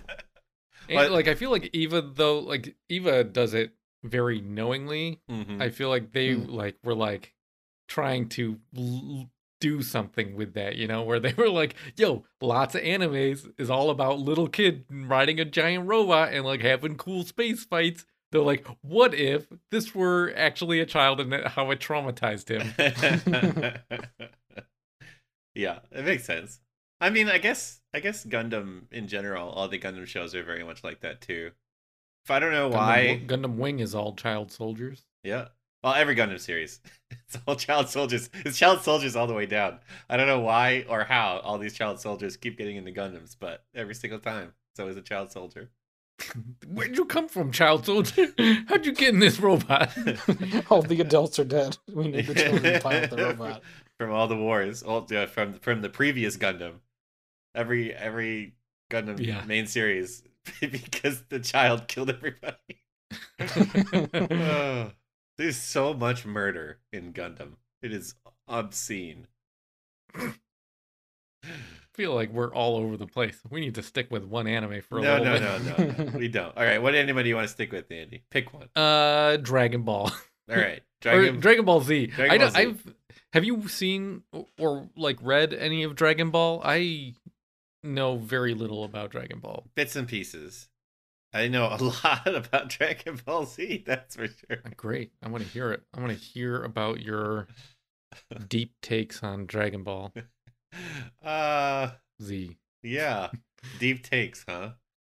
[0.90, 3.72] But- like I feel like Eva though, like Eva does it
[4.04, 5.22] very knowingly.
[5.30, 5.62] Mhm.
[5.62, 6.50] I feel like they Mm.
[6.52, 7.34] like were like
[7.88, 9.30] trying to l-
[9.62, 13.70] do something with that, you know, where they were like, "Yo, lots of animes is
[13.70, 18.44] all about little kid riding a giant robot and like having cool space fights." They're
[18.44, 22.74] like, "What if this were actually a child and how it traumatized him?"
[25.56, 26.60] yeah, it makes sense.
[27.00, 30.66] I mean, I guess I guess Gundam in general, all the Gundam shows are very
[30.66, 31.52] much like that too.
[32.26, 35.06] If I don't know why, Gundam, Gundam Wing is all child soldiers.
[35.24, 35.48] yeah.
[35.82, 38.30] Well, every Gundam series, it's all child soldiers.
[38.44, 39.80] It's child soldiers all the way down.
[40.10, 43.64] I don't know why or how all these child soldiers keep getting into Gundams, but
[43.74, 45.70] every single time, it's always a child soldier.
[46.68, 48.28] Where'd you come from, child soldier?
[48.68, 49.92] How'd you get in this robot?
[50.70, 51.78] All the adults are dead.
[51.92, 53.62] We need the children to pilot the robot.
[54.00, 56.76] from all the wars, all uh, from from the previous Gundam,
[57.54, 58.54] every every
[58.92, 59.44] Gundam Yeah.
[59.46, 60.24] main series,
[60.62, 62.82] because the child killed everybody.
[63.40, 64.92] Ugh.
[65.38, 67.56] There's so much murder in Gundam.
[67.82, 68.16] It is
[68.48, 69.28] obscene.
[71.96, 73.40] Feel like we're all over the place.
[73.50, 75.98] We need to stick with one anime for a No, little no, bit.
[75.98, 76.12] no, no, no.
[76.20, 76.56] We don't.
[76.58, 78.24] All right, what anime do you want to stick with, Andy?
[78.30, 78.70] Pick one.
[78.76, 80.12] Uh, Dragon Ball
[80.50, 81.40] All right, or Dragon.
[81.40, 82.08] Dragon Ball Z.
[82.08, 82.62] Dragon I Ball don't, Z.
[82.88, 82.94] I've
[83.34, 86.62] have you seen or, or like read any of Dragon Ball?
[86.64, 87.16] I
[87.84, 89.66] know very little about Dragon Ball.
[89.76, 90.70] Bits and pieces.
[91.34, 93.84] I know a lot about Dragon Ball Z.
[93.86, 94.62] That's for sure.
[94.66, 95.12] Uh, Great.
[95.22, 95.84] I want to hear it.
[95.94, 97.48] I want to hear about your
[98.48, 100.14] deep takes on Dragon Ball
[101.24, 101.90] Uh,
[102.22, 102.58] Z.
[102.84, 103.30] yeah.
[103.80, 104.72] Deep takes, huh?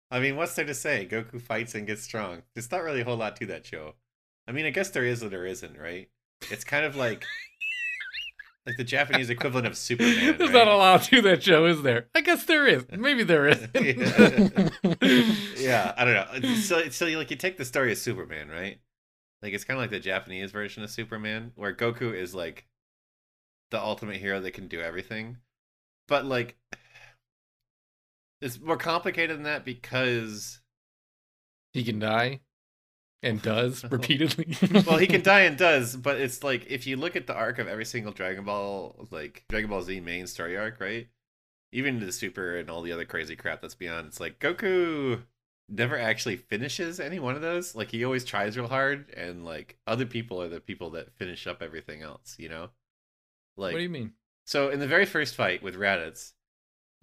[0.10, 1.06] I mean, what's there to say?
[1.10, 2.44] Goku fights and gets strong.
[2.56, 3.96] There's not really a whole lot to that show.
[4.48, 6.10] I mean, I guess there is or there isn't, right?
[6.50, 7.26] It's kind of like
[8.66, 10.38] like the Japanese equivalent of Superman.
[10.38, 10.66] There's right?
[10.66, 12.08] not a lot to that show, is there?
[12.16, 12.86] I guess there is.
[12.92, 13.68] Maybe there is.
[15.62, 16.56] yeah, I don't know.
[16.56, 18.80] So, so you like you take the story of Superman, right?
[19.42, 22.66] Like it's kind of like the Japanese version of Superman, where Goku is like
[23.72, 25.38] the ultimate hero that can do everything,
[26.08, 26.58] but like
[28.42, 30.60] it's more complicated than that because
[31.74, 32.42] He can die.
[33.24, 34.56] and does repeatedly.
[34.86, 37.58] well, he can die and does, but it's like if you look at the arc
[37.60, 41.08] of every single Dragon Ball, like Dragon Ball Z main story arc, right?
[41.72, 45.24] Even the Super and all the other crazy crap that's beyond, it's like Goku
[45.68, 47.76] never actually finishes any one of those.
[47.76, 51.46] Like he always tries real hard, and like other people are the people that finish
[51.48, 52.36] up everything else.
[52.38, 52.70] You know,
[53.58, 54.14] like what do you mean?
[54.48, 56.34] So in the very first fight with Raditz,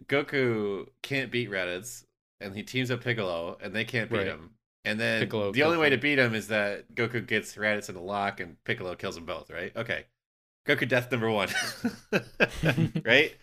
[0.07, 2.05] Goku can't beat Raditz,
[2.41, 4.27] and he teams up Piccolo, and they can't beat Right.
[4.27, 4.51] him.
[4.85, 7.89] And then Piccolo the only kills way to beat him is that Goku gets Raditz
[7.89, 9.51] in the lock, and Piccolo kills them both.
[9.51, 9.73] Right?
[9.77, 10.07] Okay.
[10.67, 11.49] Goku death number one.
[13.05, 13.35] right?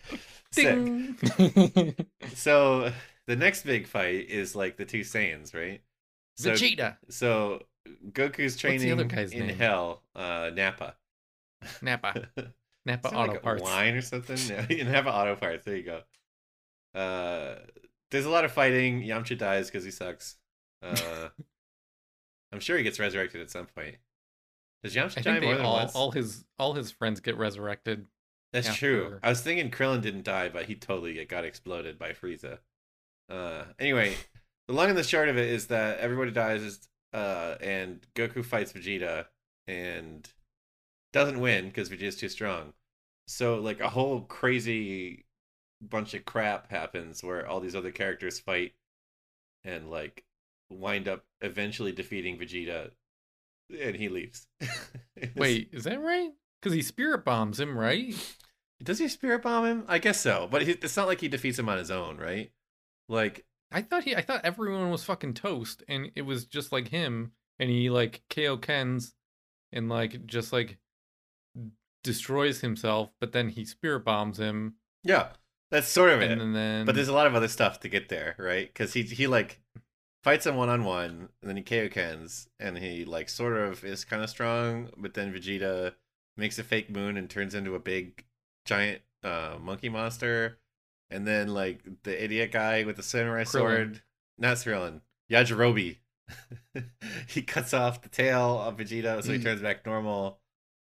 [0.52, 1.96] Sick.
[2.34, 2.92] So
[3.26, 5.80] the next big fight is like the two Saiyans, right?
[6.36, 7.62] So Vegeta, so
[8.10, 9.56] Goku's the training other guy's in name?
[9.56, 10.96] hell, uh, Nappa.
[11.82, 12.28] Nappa,
[12.86, 13.62] Sound Auto like Parts.
[13.62, 14.36] wine or something.
[14.84, 15.64] No, have auto parts.
[15.64, 16.00] There you go.
[16.98, 17.56] Uh,
[18.10, 19.02] there's a lot of fighting.
[19.02, 20.36] Yamcha dies because he sucks.
[20.82, 21.28] Uh,
[22.52, 23.96] I'm sure he gets resurrected at some point.
[24.82, 25.94] Does Yamcha I die more than all, once?
[25.94, 28.06] all his all his friends get resurrected.
[28.52, 29.18] That's true.
[29.22, 32.58] I was thinking Krillin didn't die, but he totally got exploded by Frieza.
[33.30, 34.14] Uh, anyway,
[34.68, 38.74] the long and the short of it is that everybody dies, uh, and Goku fights
[38.74, 39.24] Vegeta
[39.66, 40.28] and
[41.12, 42.72] doesn't win because Vegeta's too strong.
[43.26, 45.24] So like a whole crazy
[45.80, 48.72] bunch of crap happens where all these other characters fight
[49.64, 50.24] and like
[50.70, 52.90] wind up eventually defeating Vegeta,
[53.80, 54.46] and he leaves.
[55.36, 56.30] Wait, is that right?
[56.60, 58.14] Because he spirit bombs him, right?
[58.82, 59.84] Does he spirit bomb him?
[59.88, 62.50] I guess so, but it's not like he defeats him on his own, right?
[63.08, 66.88] Like, I thought he, I thought everyone was fucking toast, and it was just like
[66.88, 69.14] him, and he like Kaioken's,
[69.72, 70.78] and like just like
[72.02, 75.28] destroys himself, but then he spirit bombs him, yeah,
[75.70, 76.30] that's sort of it.
[76.38, 78.66] and then but there's a lot of other stuff to get there, right?
[78.72, 79.60] Because he he like
[80.24, 84.04] fights him one on one, and then he Kaiokens, and he like sort of is
[84.04, 85.94] kind of strong, but then Vegeta
[86.36, 88.24] makes a fake moon and turns into a big
[88.64, 90.58] giant uh, monkey monster,
[91.10, 93.50] and then like the idiot guy with the samurai Krillin.
[93.50, 94.02] sword,
[94.38, 95.96] not Krillin, Yajirobe.
[97.28, 99.42] he cuts off the tail of Vegeta, so he Mm.
[99.42, 100.38] turns back normal.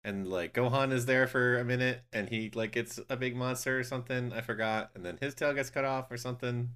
[0.03, 3.77] And like Gohan is there for a minute, and he like gets a big monster
[3.77, 4.31] or something.
[4.31, 6.69] I forgot, and then his tail gets cut off or something.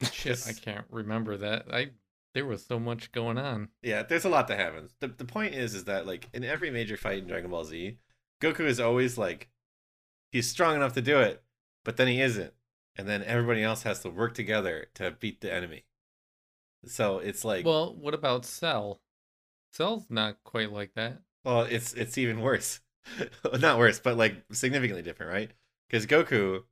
[0.12, 1.66] shit, I can't remember that.
[1.72, 1.90] I
[2.34, 3.68] there was so much going on.
[3.82, 4.94] Yeah, there's a lot that happens.
[5.00, 7.98] The the point is is that like in every major fight in Dragon Ball Z,
[8.42, 9.48] Goku is always like
[10.32, 11.42] he's strong enough to do it,
[11.84, 12.52] but then he isn't.
[12.98, 15.84] And then everybody else has to work together to beat the enemy.
[16.86, 19.00] So it's like well, Well, what about Cell?
[19.72, 21.20] Cell's not quite like that.
[21.46, 22.80] It's it's even worse.
[23.60, 25.50] Not worse, but like significantly different, right?
[25.90, 26.64] Cuz Goku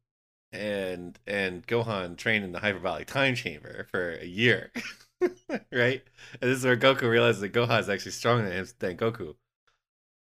[0.53, 4.73] and and Gohan train in the hyperbolic time chamber for a year.
[5.73, 6.03] right?
[6.41, 9.37] And this is where Goku realizes that Gohan is actually stronger than him than Goku.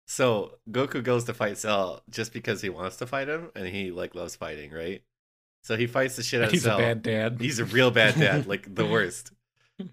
[0.07, 3.90] So Goku goes to fight Cell just because he wants to fight him and he
[3.90, 5.03] like loves fighting, right?
[5.62, 6.77] So he fights the shit out of Cell.
[6.77, 7.40] He's a bad dad.
[7.40, 9.33] He's a real bad dad, like the worst.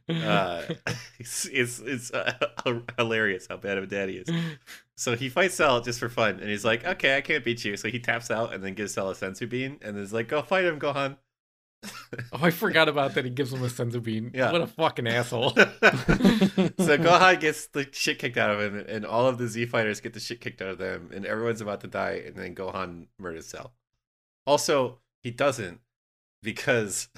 [0.09, 0.63] Uh,
[1.19, 2.33] it's it's, it's uh,
[2.97, 4.29] hilarious how bad of a dad he is.
[4.95, 7.75] So he fights Cell just for fun, and he's like, "Okay, I can't beat you."
[7.77, 10.41] So he taps out and then gives Cell a senzu bean, and is like, "Go
[10.41, 11.17] fight him, Gohan."
[12.31, 13.25] oh, I forgot about that.
[13.25, 14.31] He gives him a senzu bean.
[14.33, 14.51] Yeah.
[14.51, 15.49] What a fucking asshole.
[15.51, 15.63] so
[16.97, 20.13] Gohan gets the shit kicked out of him, and all of the Z fighters get
[20.13, 23.47] the shit kicked out of them, and everyone's about to die, and then Gohan murders
[23.47, 23.73] Cell.
[24.45, 25.79] Also, he doesn't
[26.43, 27.09] because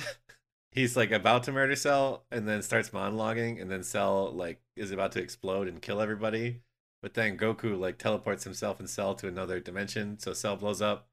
[0.73, 4.91] he's like about to murder Cell, and then starts monologuing, and then Cell like is
[4.91, 6.62] about to explode and kill everybody,
[7.01, 11.07] but then Goku like teleports himself and Cell to another dimension, so Cell blows up.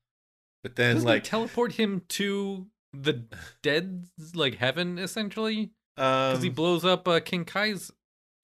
[0.63, 3.25] But then Doesn't like teleport him to the
[3.63, 5.73] dead, like heaven, essentially?
[5.97, 7.91] Because um, he blows up uh, King Kai's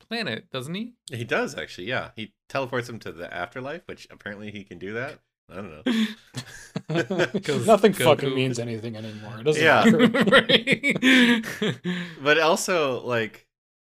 [0.08, 0.94] planet, doesn't he?
[1.10, 2.10] he does actually, yeah.
[2.16, 5.20] He teleports him to the afterlife, which apparently he can do that.
[5.48, 7.40] I don't know.
[7.40, 9.38] 'Cause Nothing fucking means anything anymore.
[9.40, 9.84] It doesn't Yeah.
[9.84, 11.42] matter.
[12.22, 13.46] But also, like,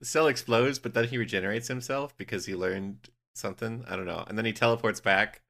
[0.03, 3.85] Cell explodes, but then he regenerates himself because he learned something.
[3.87, 4.23] I don't know.
[4.27, 5.41] And then he teleports back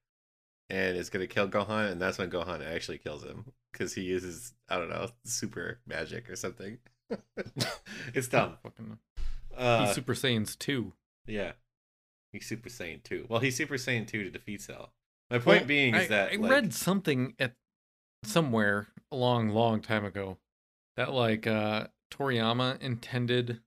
[0.69, 4.01] and is going to kill Gohan, and that's when Gohan actually kills him because he
[4.01, 6.77] uses, I don't know, super magic or something.
[8.13, 8.57] it's dumb.
[8.63, 8.99] Fucking-
[9.55, 10.93] Uh, he's Super Saiyans 2.
[11.25, 11.53] yeah.
[12.33, 13.25] He's Super Saiyan 2.
[13.29, 14.91] Well, he's Super Saiyan 2 to defeat Cell.
[15.29, 16.33] My point Well, being is I, that.
[16.33, 17.53] I like, read something at
[18.23, 20.37] somewhere a long, long time ago
[20.95, 23.59] that like uh Toriyama intended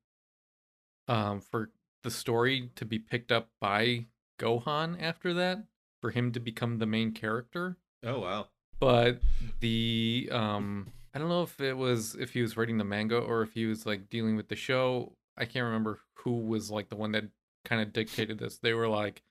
[1.09, 1.71] um for
[2.03, 4.07] the story to be picked up by
[4.41, 5.65] Gohan after that
[6.01, 7.77] for him to become the main character.
[8.03, 8.47] Oh, wow.
[8.79, 9.21] But
[9.61, 13.43] the um I don't know if it was if he was writing the manga or
[13.43, 15.13] if he was like dealing with the show.
[15.37, 17.25] I can't remember who was like the one that
[17.65, 18.59] kind of dictated this.
[18.59, 19.23] They were like,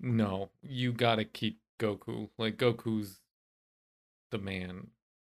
[0.00, 2.30] "No, you got to keep Goku.
[2.38, 3.20] Like Goku's
[4.30, 4.88] the man.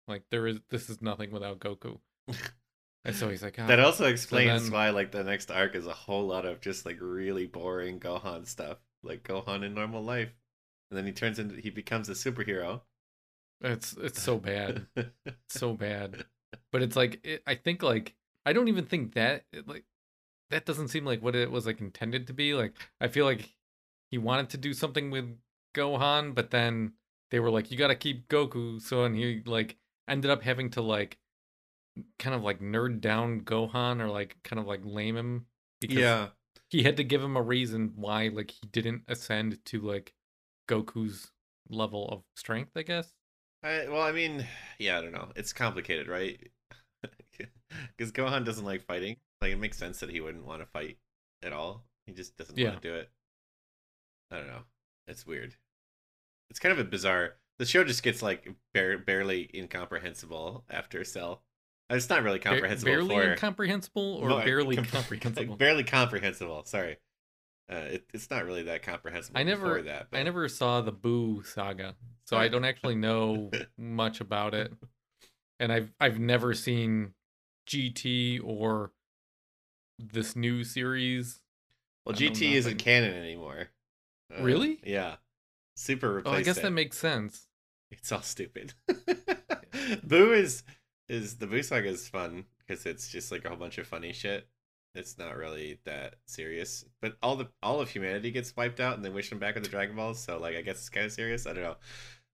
[0.08, 1.98] Like there is this is nothing without Goku."
[3.04, 5.86] And so he's like, "Ah." That also explains then- why like the next arc is
[5.86, 10.32] a whole lot of just like really boring Gohan stuff, like Gohan in normal life,
[10.90, 12.82] and then he turns into he becomes a superhero.
[13.62, 14.86] It's it's so bad,
[15.48, 16.24] so bad.
[16.72, 19.84] But it's like it, I think like I don't even think that it, like
[20.50, 22.54] that doesn't seem like what it was like intended to be.
[22.54, 23.48] Like I feel like
[24.10, 25.36] he wanted to do something with
[25.74, 26.92] Gohan, but then
[27.30, 29.76] they were like, "You got to keep Goku." So and he like
[30.08, 31.18] ended up having to like
[32.18, 35.46] kind of like nerd down Gohan or like kind of like lame him
[35.80, 36.28] because yeah,
[36.68, 40.14] he had to give him a reason why like he didn't ascend to like
[40.68, 41.30] Goku's
[41.68, 42.72] level of strength.
[42.76, 43.12] I guess.
[43.62, 44.46] I, well, I mean,
[44.78, 45.32] yeah, I don't know.
[45.36, 46.38] It's complicated, right?
[47.96, 49.16] Because Gohan doesn't like fighting.
[49.40, 50.98] Like, it makes sense that he wouldn't want to fight
[51.42, 51.84] at all.
[52.06, 52.70] He just doesn't Yeah.
[52.70, 53.10] want to do it.
[54.30, 54.62] I don't know.
[55.10, 55.54] It's weird.
[56.50, 57.34] It's kind of a bizarre.
[57.58, 61.42] The show just gets like bare, barely incomprehensible after Cell.
[61.90, 65.56] Uh, It's not really Ba- comprehensible barely for incomprehensible or No, barely com- comprehensible.
[65.56, 66.64] barely comprehensible.
[66.64, 66.96] Sorry,
[67.70, 69.38] uh, it, it's not really that comprehensible.
[69.38, 70.06] I never, that.
[70.12, 74.72] I never saw the Boo saga, so I don't actually know much about it,
[75.58, 77.12] and I've I've never seen
[77.68, 78.92] GT or
[79.98, 81.42] this new series.
[82.06, 83.68] Well, GT isn't canon anymore.
[84.38, 84.78] Uh, Really?
[84.84, 85.16] Yeah.
[85.76, 86.62] Super Oh, I guess it.
[86.62, 87.46] that makes sense.
[87.90, 88.74] It's all stupid.
[90.04, 90.62] Boo is
[91.08, 94.12] is the Boo saga is fun because it's just like a whole bunch of funny
[94.12, 94.46] shit.
[94.94, 99.04] It's not really that serious, but all the all of humanity gets wiped out and
[99.04, 100.18] they wish them back with the Dragon Balls.
[100.22, 101.46] So like, I guess it's kind of serious.
[101.46, 101.76] I don't know.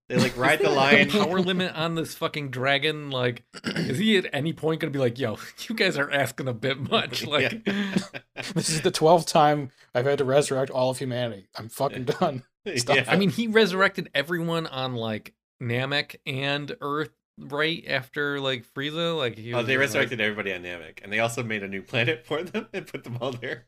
[0.09, 1.09] They like ride the Is there, line.
[1.09, 3.09] power limit on this fucking dragon.
[3.09, 6.53] Like, is he at any point gonna be like, "Yo, you guys are asking a
[6.53, 7.25] bit much"?
[7.27, 7.63] Like,
[8.53, 11.47] This is the twelfth time I've had to resurrect all of humanity.
[11.55, 12.43] I'm fucking done.
[12.77, 12.95] Stop.
[12.95, 13.05] yeah.
[13.07, 19.17] I mean, he resurrected everyone on like Namek and Earth right after like Frieza.
[19.17, 21.67] Like, he oh, they just, like- resurrected everybody on Namek, and they also made a
[21.67, 23.65] new planet for them and put them all there.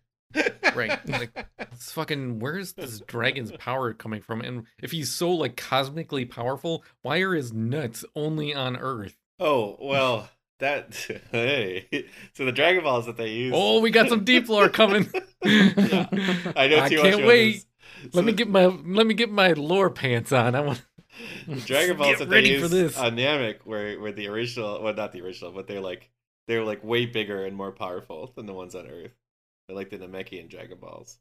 [0.76, 4.42] Right, like- It's fucking where's this dragon's power coming from?
[4.42, 9.16] And if he's so like cosmically powerful, why are his nuts only on Earth?
[9.40, 10.94] Oh well, that
[11.32, 11.88] hey.
[12.34, 13.54] So the Dragon Balls that they use.
[13.56, 15.10] Oh, we got some deep lore coming.
[15.42, 16.08] Yeah.
[16.58, 17.62] I know I can't wait.
[17.62, 20.54] So Let me get my let me get my lore pants on.
[20.54, 20.86] I want
[21.48, 22.98] the Dragon Balls that they for use this.
[22.98, 24.84] on Namek were were the original.
[24.84, 26.10] Well, not the original, but they're like
[26.48, 29.12] they're like way bigger and more powerful than the ones on Earth.
[29.70, 31.20] They're like the Namekian Dragon Balls.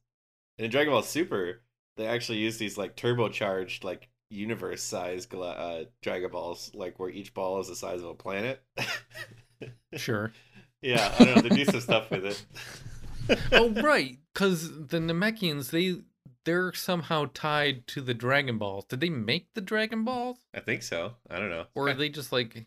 [0.56, 1.60] And in Dragon Ball Super,
[1.98, 7.10] they actually use these like turbocharged like universe size gla- uh, Dragon Balls, like where
[7.10, 8.62] each ball is the size of a planet.
[9.96, 10.32] sure.
[10.82, 11.42] yeah, I don't know.
[11.42, 12.42] They do some stuff with it.
[13.52, 15.96] oh right, because the Namekians they
[16.46, 18.86] they're somehow tied to the Dragon Balls.
[18.86, 21.16] Did they make the Dragon Balls, I think so.
[21.28, 21.66] I don't know.
[21.74, 22.64] or are they just like?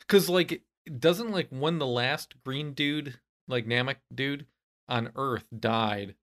[0.00, 0.60] Because like
[0.98, 4.44] doesn't like when the last green dude like Namek dude
[4.88, 6.14] on Earth died,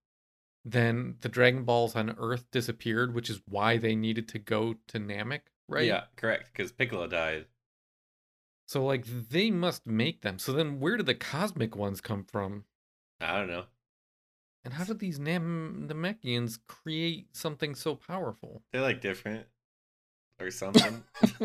[0.65, 4.99] then the Dragon Balls on Earth disappeared, which is why they needed to go to
[4.99, 5.85] Namek, right?
[5.85, 6.51] Yeah, correct.
[6.51, 7.45] Because Piccolo died.
[8.65, 10.39] So like they must make them.
[10.39, 12.63] So then where did the cosmic ones come from?
[13.19, 13.65] I don't know.
[14.65, 18.63] And how did these Nam- Namekians create something so powerful?
[18.71, 19.47] They're like different
[20.39, 21.03] or something.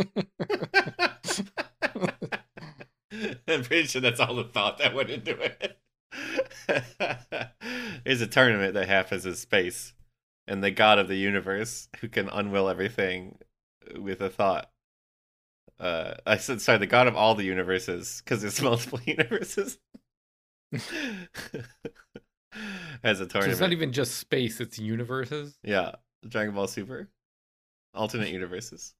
[3.48, 5.78] I'm pretty sure that's all the thought that went into it.
[8.04, 9.92] There's a tournament that happens in space,
[10.46, 13.38] and the god of the universe who can unwill everything
[13.98, 14.70] with a thought.
[15.78, 19.78] Uh, I said sorry, the god of all the universes, because there's multiple universes.
[23.04, 23.52] Has a So tournament.
[23.52, 25.58] it's not even just space, it's universes.
[25.62, 25.92] Yeah,
[26.26, 27.08] Dragon Ball Super,
[27.94, 28.94] alternate universes.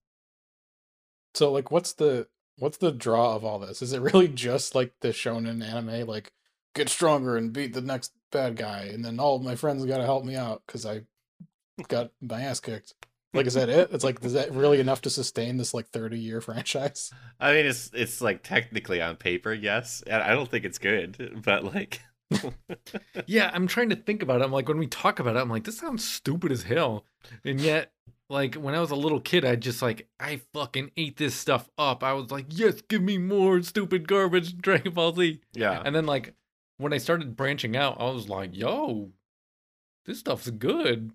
[1.35, 2.29] So like what's the
[2.59, 3.83] what's the draw of all this?
[3.83, 6.33] Is it really just like the shonen anime like
[6.75, 9.99] get stronger and beat the next bad guy and then all of my friends got
[9.99, 11.03] to help me out cuz I
[11.89, 12.95] got my ass kicked.
[13.35, 13.91] Like is that it?
[13.93, 17.13] It's like is that really enough to sustain this like 30 year franchise?
[17.39, 20.03] I mean, it's it's like technically on paper, yes.
[20.11, 22.01] I don't think it's good, but like,
[23.27, 24.45] Yeah, I'm trying to think about it.
[24.45, 27.05] I'm like, when we talk about it, I'm like, this sounds stupid as hell.
[27.45, 27.93] And yet,
[28.29, 31.69] like, when I was a little kid, I just like, I fucking ate this stuff
[31.79, 32.03] up.
[32.05, 35.41] I was like, yes, give me more stupid garbage, Dragon Ball Z.
[35.55, 36.35] yeah, And then, like,
[36.79, 39.11] when I started branching out, I was like, yo,
[40.07, 41.13] this stuff's good.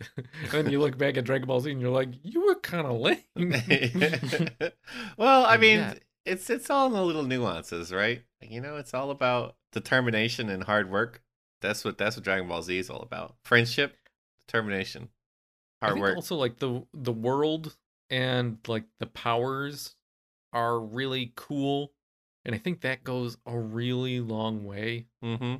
[0.16, 2.86] and then you look back at Dragon Ball Z and you're like, you were kind
[2.86, 3.18] of lame.
[5.16, 8.22] well, I mean, yet- it's it's all in the little nuances, right?
[8.40, 11.22] You know, it's all about determination and hard work
[11.60, 13.36] That's what that's what Dragon Ball Z is all about.
[13.44, 13.96] Friendship,
[14.46, 15.08] determination,
[15.82, 16.16] hard work.
[16.16, 17.76] also like the the world
[18.10, 19.94] and like the powers
[20.52, 21.92] are really cool,
[22.44, 25.06] and I think that goes a really long way.
[25.22, 25.56] hmm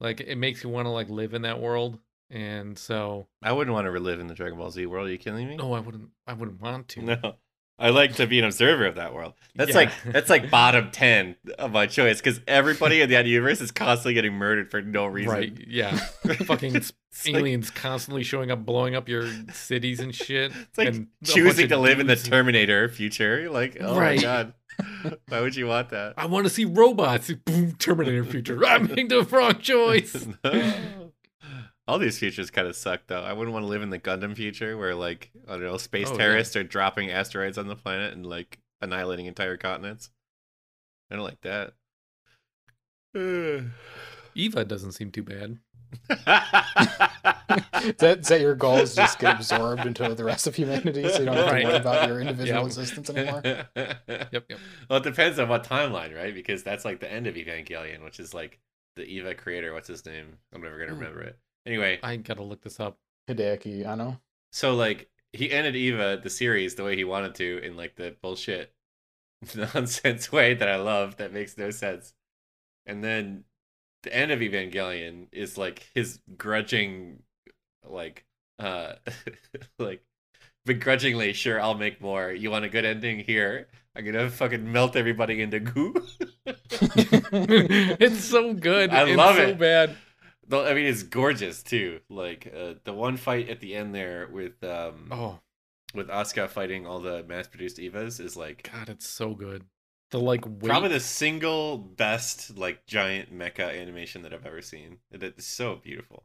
[0.00, 1.98] Like it makes you want to like live in that world,
[2.30, 5.08] and so I wouldn't want to relive in the Dragon Ball Z world.
[5.08, 5.56] Are you kidding me?
[5.56, 6.10] no, I wouldn't.
[6.26, 7.02] I wouldn't want to.
[7.02, 7.34] No.
[7.80, 9.34] I like to be an observer of that world.
[9.54, 9.76] That's Yeah.
[9.76, 14.14] like that's like bottom ten of my choice because everybody in that universe is constantly
[14.14, 15.32] getting murdered for no reason.
[15.32, 15.52] Right?
[15.66, 15.96] Yeah.
[16.46, 20.52] Fucking s- It's like- aliens constantly showing up, blowing up your cities and shit.
[20.68, 23.48] It's like and choosing to live in the Terminator future.
[23.50, 24.16] Like, oh Right.
[24.16, 24.54] my god,
[25.28, 26.14] why would you want that?
[26.16, 27.30] I want to see robots.
[27.32, 28.64] Boom, Terminator future.
[28.66, 30.26] I made the wrong choice.
[31.88, 33.22] All these futures kind of suck, though.
[33.22, 36.08] I wouldn't want to live in the Gundam future where, like, I don't know, space
[36.10, 36.18] Oh, yeah.
[36.18, 40.10] terrorists are dropping asteroids on the planet and like annihilating entire continents.
[41.10, 41.72] I don't like that.
[44.34, 45.58] Eva doesn't seem too bad.
[47.82, 48.76] Is that, is that your goal?
[48.82, 51.64] Is just get absorbed into the rest of humanity, so you don't have to Right.
[51.64, 52.66] worry about your individual Yep.
[52.66, 53.42] existence anymore.
[54.30, 54.60] Yep, yep.
[54.90, 56.34] Well, it depends on what timeline, right?
[56.34, 58.58] Because that's like the end of Evangelion, which is like
[58.96, 59.72] the Eva creator.
[59.72, 60.36] What's his name?
[60.52, 60.98] I'm never gonna Hmm.
[61.00, 61.38] remember it.
[61.68, 62.98] Anyway, I gotta look this up.
[63.28, 64.20] Hideaki Anno.
[64.52, 68.16] so like he ended Eva the series the way he wanted to in like the
[68.22, 68.74] bullshit
[69.54, 72.14] nonsense way that I love that makes no sense.
[72.86, 73.44] And then
[74.02, 77.22] the end of Evangelion is like his grudging
[77.84, 78.26] like
[78.58, 78.94] uh
[79.78, 80.04] like
[80.66, 82.32] begrudgingly sure I'll make more.
[82.32, 83.68] You want a good ending here?
[83.96, 85.94] I'm gonna fucking melt everybody into goo.
[86.46, 88.90] it's so good.
[88.90, 89.58] I and love so it.
[89.58, 89.96] bad.
[90.52, 92.00] I mean, it's gorgeous too.
[92.08, 95.38] Like uh, the one fight at the end there with um Oh
[95.94, 99.64] with Asuka fighting all the mass-produced Evas is like god, it's so good.
[100.10, 100.64] The like weight.
[100.64, 104.98] probably the single best like giant mecha animation that I've ever seen.
[105.10, 106.24] It, it's so beautiful.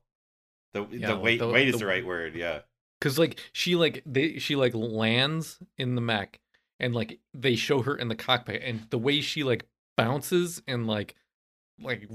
[0.74, 2.36] The Yeah, the like weight the- weight is the- the right word.
[2.36, 2.60] Yeah.
[3.02, 6.40] Cause like she like they she like lands in the mech
[6.80, 9.66] and like they show her in the cockpit and the way she like
[9.98, 11.16] bounces and like
[11.82, 12.08] like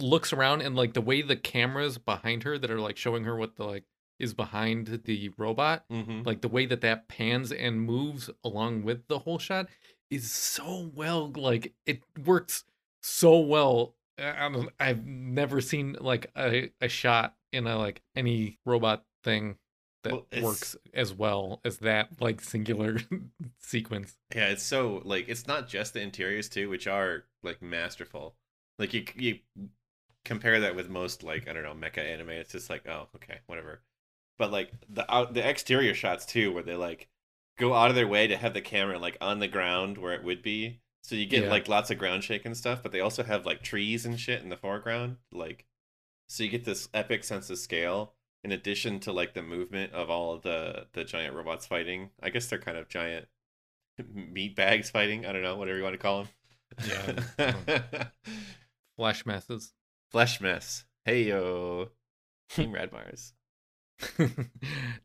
[0.00, 3.36] looks around and like the way the cameras behind her that are like showing her
[3.36, 3.84] what the like
[4.18, 6.22] is behind the robot Mm-hmm.
[6.24, 9.66] like the way that that pans and moves along with the whole shot
[10.10, 12.64] is so well like it works
[13.02, 18.58] so well I don't, i've never seen like a, a shot in a like any
[18.66, 19.56] robot thing
[20.02, 22.98] that Well, works as well as that like singular
[23.58, 28.34] sequence Yeah, it's so like it's not just the interiors too, which are like masterful.
[28.78, 29.38] Like you you
[30.24, 33.38] compare that with most like I don't know mecha anime, it's just like oh okay
[33.46, 33.80] whatever.
[34.38, 37.08] But like the out the exterior shots too, where they like
[37.58, 40.24] go out of their way to have the camera like on the ground where it
[40.24, 41.50] would be, so you get Yeah.
[41.50, 42.82] like lots of ground shake and stuff.
[42.82, 45.66] But they also have like trees and shit in the foreground, like
[46.28, 48.14] so you get this epic sense of scale.
[48.42, 52.30] In addition to like the movement of all of the the giant robots fighting, I
[52.30, 53.26] guess they're kind of giant
[54.14, 55.26] meat bags fighting.
[55.26, 56.28] I don't know, whatever you want to call them.
[57.38, 58.04] Yeah,
[58.96, 59.72] flash masses
[60.10, 60.84] Flesh mess.
[61.04, 61.88] Hey yo,
[62.50, 63.32] Team Red Mars.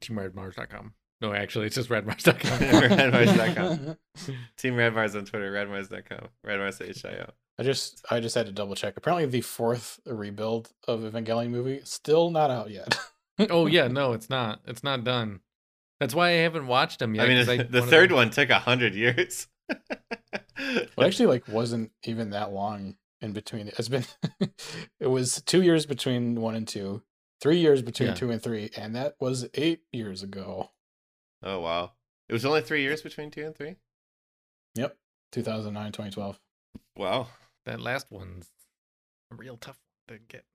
[0.01, 3.97] teamradmars.com no actually it's just radmars.com Radmars.com.
[4.57, 5.51] Team Radmars on Twitter.
[5.51, 6.29] Radmars.com.
[6.45, 7.31] Redmars HIO.
[7.59, 8.95] I just I just had to double check.
[8.97, 12.97] Apparently, the fourth rebuild of Evangelion movie still not out yet.
[13.49, 15.41] oh yeah no it's not it's not done
[15.99, 18.59] that's why i haven't watched them yet I mean, 'cause the third one took a
[18.59, 19.47] hundred years.
[20.97, 22.95] Well, actually, like wasn't even that long
[23.25, 23.67] in between.
[23.67, 24.05] It's been
[24.99, 27.01] it was two years between one and two,
[27.41, 28.15] three years between Yeah.
[28.15, 30.71] two and three, and that was eight years ago.
[31.43, 31.91] oh wow,
[32.29, 33.75] it was only three years between two and three.
[34.75, 34.97] Yep,
[35.31, 36.39] 2009, 2012.
[36.97, 37.27] Wow,
[37.65, 38.49] that last one's
[39.31, 40.45] a real tough one to get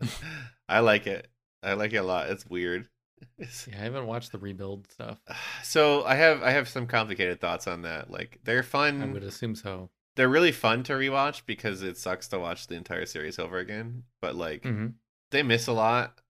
[0.68, 1.28] I like it.
[1.62, 2.30] I like it a lot.
[2.30, 2.88] It's weird.
[3.38, 5.18] It's- yeah i haven't watched the rebuild stuff
[5.62, 8.10] So I have I have some complicated thoughts on that.
[8.10, 9.02] Like they're fun.
[9.02, 12.74] i would assume so they're really fun to rewatch because it sucks to watch the
[12.76, 14.04] entire series over again.
[14.20, 14.96] But like hmm
[15.30, 16.20] they miss a lot,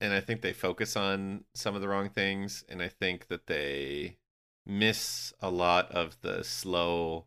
[0.00, 3.46] and I think they focus on some of the wrong things, and I think that
[3.46, 4.18] they
[4.66, 7.26] miss a lot of the slow,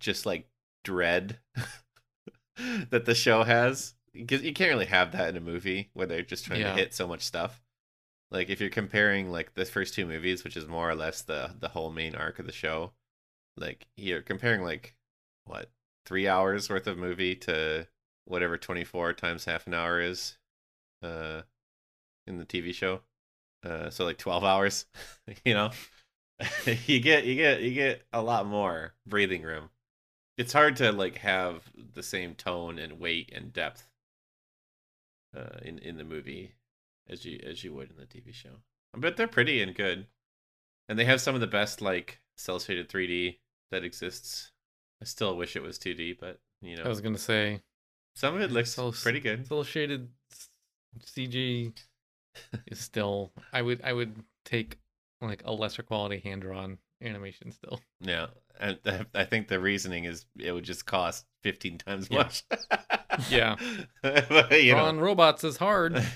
[0.00, 0.48] just like
[0.84, 1.40] dread
[2.90, 3.94] that the show has.
[4.12, 6.66] Because you can't really have that in a movie where they're just trying Yeah.
[6.66, 7.62] to hit so much stuff.
[8.30, 11.54] Like if you're comparing like the first two movies, which is more or less the
[11.58, 12.92] the whole main arc of the show,
[13.56, 14.96] like you're comparing like
[15.50, 15.70] what
[16.06, 17.86] three hours worth of movie to
[18.24, 20.36] whatever 24 times half an hour is
[21.02, 21.42] uh
[22.26, 23.00] in the tv show
[23.64, 24.86] uh so like 12 hours
[25.44, 25.70] you know
[26.86, 29.70] you get you get you get a lot more breathing room
[30.38, 33.90] it's hard to like have the same tone and weight and depth
[35.36, 36.54] uh, in in the movie
[37.08, 38.62] as you as you would in the TV show.
[38.96, 40.06] But they're pretty and good,
[40.88, 43.36] and they have some of the best like cel shaded 3D
[43.70, 44.52] that exists.
[45.02, 47.60] I still wish it was 2D, but you know, I was gonna say
[48.14, 49.46] some of it looks cell pretty good.
[49.46, 50.08] cel shaded
[51.04, 51.72] CG
[52.66, 53.32] is still.
[53.52, 54.78] I would I would take
[55.20, 57.80] like a lesser quality hand drawn animation still.
[58.00, 58.26] Yeah,
[58.58, 62.18] and I- I think the reasoning is it would just cost 15 times Yeah.
[62.18, 62.44] much.
[63.28, 63.56] Yeah.
[64.02, 64.94] but, you know.
[64.94, 66.02] Robots is hard.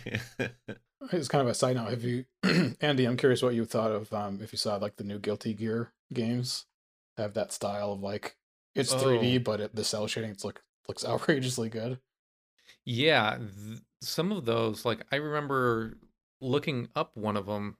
[1.12, 1.90] It's kind of a side note.
[1.90, 2.24] Have you,
[2.80, 3.04] Andy?
[3.04, 5.92] I'm curious what you thought of um, if you saw like the new Guilty Gear
[6.14, 6.64] games
[7.18, 8.36] have that style of like
[8.74, 9.38] it's 3D, Oh.
[9.40, 11.98] but it, the cel shading it's look looks outrageously good.
[12.84, 15.96] Yeah, th- some of those, like I remember
[16.40, 17.76] looking up one of them,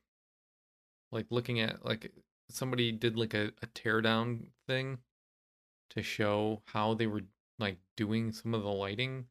[1.12, 2.12] like looking at like
[2.50, 4.98] somebody did like a, a teardown thing
[5.90, 7.22] to show how they were
[7.58, 9.26] like doing some of the lighting.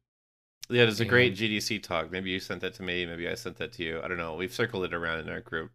[0.70, 2.10] yeah, there's a great GDC talk.
[2.10, 3.04] Maybe you sent that to me.
[3.06, 4.00] Maybe I sent that to you.
[4.02, 4.34] I don't know.
[4.34, 5.72] We've circled it around in our group.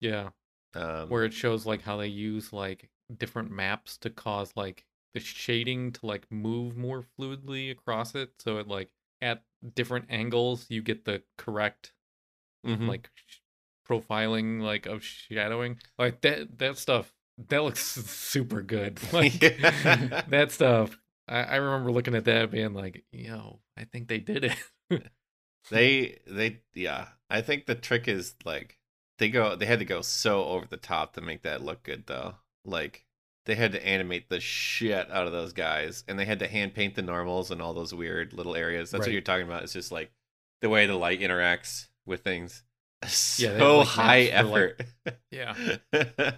[0.00, 0.30] Yeah,
[0.74, 4.84] Um, where it shows like how they use like different maps to cause like
[5.14, 8.90] the shading to like move more fluidly across it, so it like
[9.22, 9.42] at
[9.74, 11.92] different angles you get the correct
[12.66, 12.88] mhm.
[12.88, 13.38] like sh-
[13.88, 17.12] profiling like of shadowing like that that stuff
[17.48, 20.22] that looks super good like Yeah.
[20.28, 20.98] that stuff
[21.28, 24.44] I, I remember looking at that being like yo i think they did
[24.90, 25.08] it
[25.70, 28.78] they they yeah i think the trick is like
[29.18, 32.04] they go they had to go so over the top to make that look good
[32.06, 32.34] though
[32.64, 33.03] like
[33.46, 36.74] they had to animate the shit out of those guys and they had to hand
[36.74, 38.90] paint the normals and all those weird little areas.
[38.90, 39.62] That's what you're talking about.
[39.62, 40.10] It's just like
[40.60, 42.62] the way the light interacts with things.
[43.06, 44.80] So Yeah, like, high effort.
[45.30, 45.54] Yeah.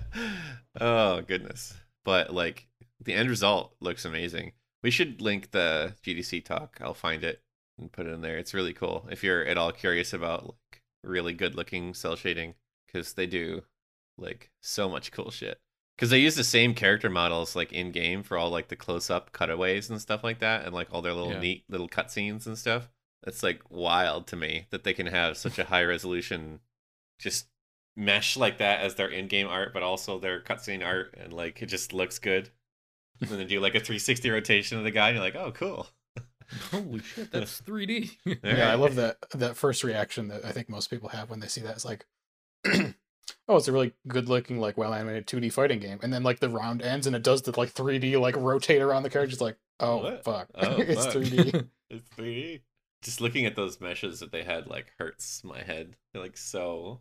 [0.81, 1.75] Oh goodness.
[2.05, 2.67] But like
[3.01, 4.53] the end result looks amazing.
[4.83, 6.79] We should link the gdc talk.
[6.81, 7.41] I'll find it
[7.79, 8.37] and put it in there.
[8.37, 9.07] It's really cool.
[9.11, 12.55] If you're at all curious about like really good looking cel shading
[12.87, 13.63] because they do
[14.19, 15.61] like so much cool shit
[15.97, 19.33] because they use the same character models like in game for all like the close-up
[19.33, 21.41] cutaways and stuff like that and like all their little Yeah.
[21.41, 22.89] neat little cutscenes and stuff
[23.27, 26.61] it's like wild to me that they can have such a high resolution
[27.19, 27.47] just
[27.97, 31.67] mesh like that as their in-game art but also their cutscene art and like it
[31.67, 32.51] just looks good
[33.23, 35.87] and then do like a 360 rotation of the guy and you're like oh cool
[36.71, 38.11] holy shit that's 3d
[38.45, 41.49] Yeah, I love that that first reaction that I think most people have when they
[41.49, 41.75] see that.
[41.75, 42.05] It's like,
[43.49, 46.41] oh, it's a really good looking, like well animated 2D fighting game, and then like
[46.41, 49.33] the round ends and it does the like 3D like rotate around the character.
[49.33, 50.25] It's like, oh What?
[50.25, 51.15] fuck, Oh, it's fuck.
[51.15, 51.67] 3D.
[51.91, 52.63] It's 3D.
[53.03, 55.95] Just looking at those meshes that they had like hurts my head.
[56.13, 57.01] They're like so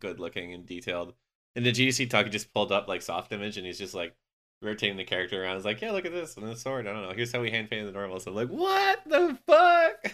[0.00, 1.14] good looking and detailed.
[1.54, 4.16] And the GDC talk he just pulled up like Softimage and he's just like
[4.60, 5.54] rotating the character around.
[5.56, 6.88] He's like, yeah, look at this and the sword.
[6.88, 7.12] I don't know.
[7.14, 8.18] Here's how we hand painted the normal.
[8.18, 10.12] So I'm like, what the fuck?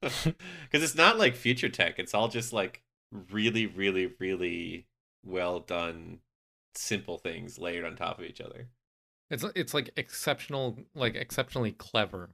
[0.00, 1.98] Because it's not like future tech.
[1.98, 2.82] It's all just like
[3.30, 4.86] really, really, really
[5.24, 6.18] well done,
[6.74, 8.68] simple things layered on top of each other.
[9.30, 12.30] it's it's like exceptional like exceptionally clever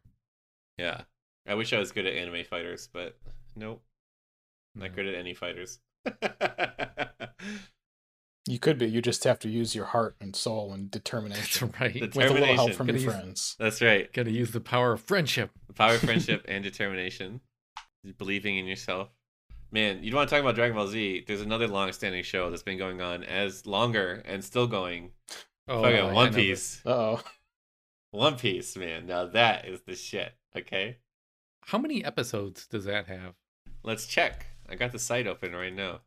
[0.78, 1.02] Yeah.
[1.46, 3.18] I wish I was good at anime fighters, but
[3.56, 3.82] nope.
[4.74, 4.94] Not No.
[4.96, 5.78] good at any fighters.
[8.46, 8.86] you could be.
[8.86, 12.16] You just have to use your heart and soul and that's determination right The with
[12.30, 13.56] a little help from Gotta your use- friends.
[13.58, 14.12] That's right.
[14.12, 17.40] gotta use the power of friendship The power of friendship and determination.
[18.16, 19.08] Believing in yourself.
[19.70, 21.24] Man, you don't want to talk about Dragon Ball Z?
[21.26, 25.10] There's another long-standing show that's been going on as longer and still going.
[25.68, 26.80] oh Fucking I One know Piece.
[26.86, 27.22] Uh oh.
[28.10, 29.06] One Piece, man.
[29.06, 30.32] Now that is the shit.
[30.56, 30.96] Okay,
[31.66, 33.34] How many episodes does that have?
[33.84, 34.46] let's check.
[34.68, 36.00] I got the site open right now.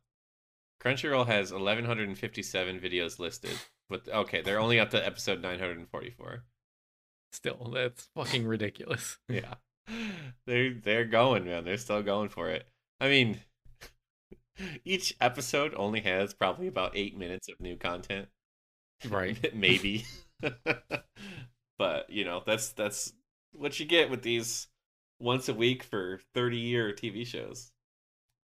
[0.82, 3.52] Crunchyroll has 1157 videos listed.
[3.88, 6.42] But okay, they're only up to episode 944.
[7.32, 9.18] Still, that's fucking ridiculous.
[9.28, 9.54] yeah
[10.46, 12.64] they're they're going man they're still going for it
[13.00, 13.40] i mean
[14.84, 18.28] each episode only has probably about eight minutes of new content
[19.08, 19.54] Right.
[19.54, 20.04] maybe
[21.78, 23.12] but you know that's that's
[23.52, 24.68] what you get with these
[25.18, 27.72] once a week for 30 year tv shows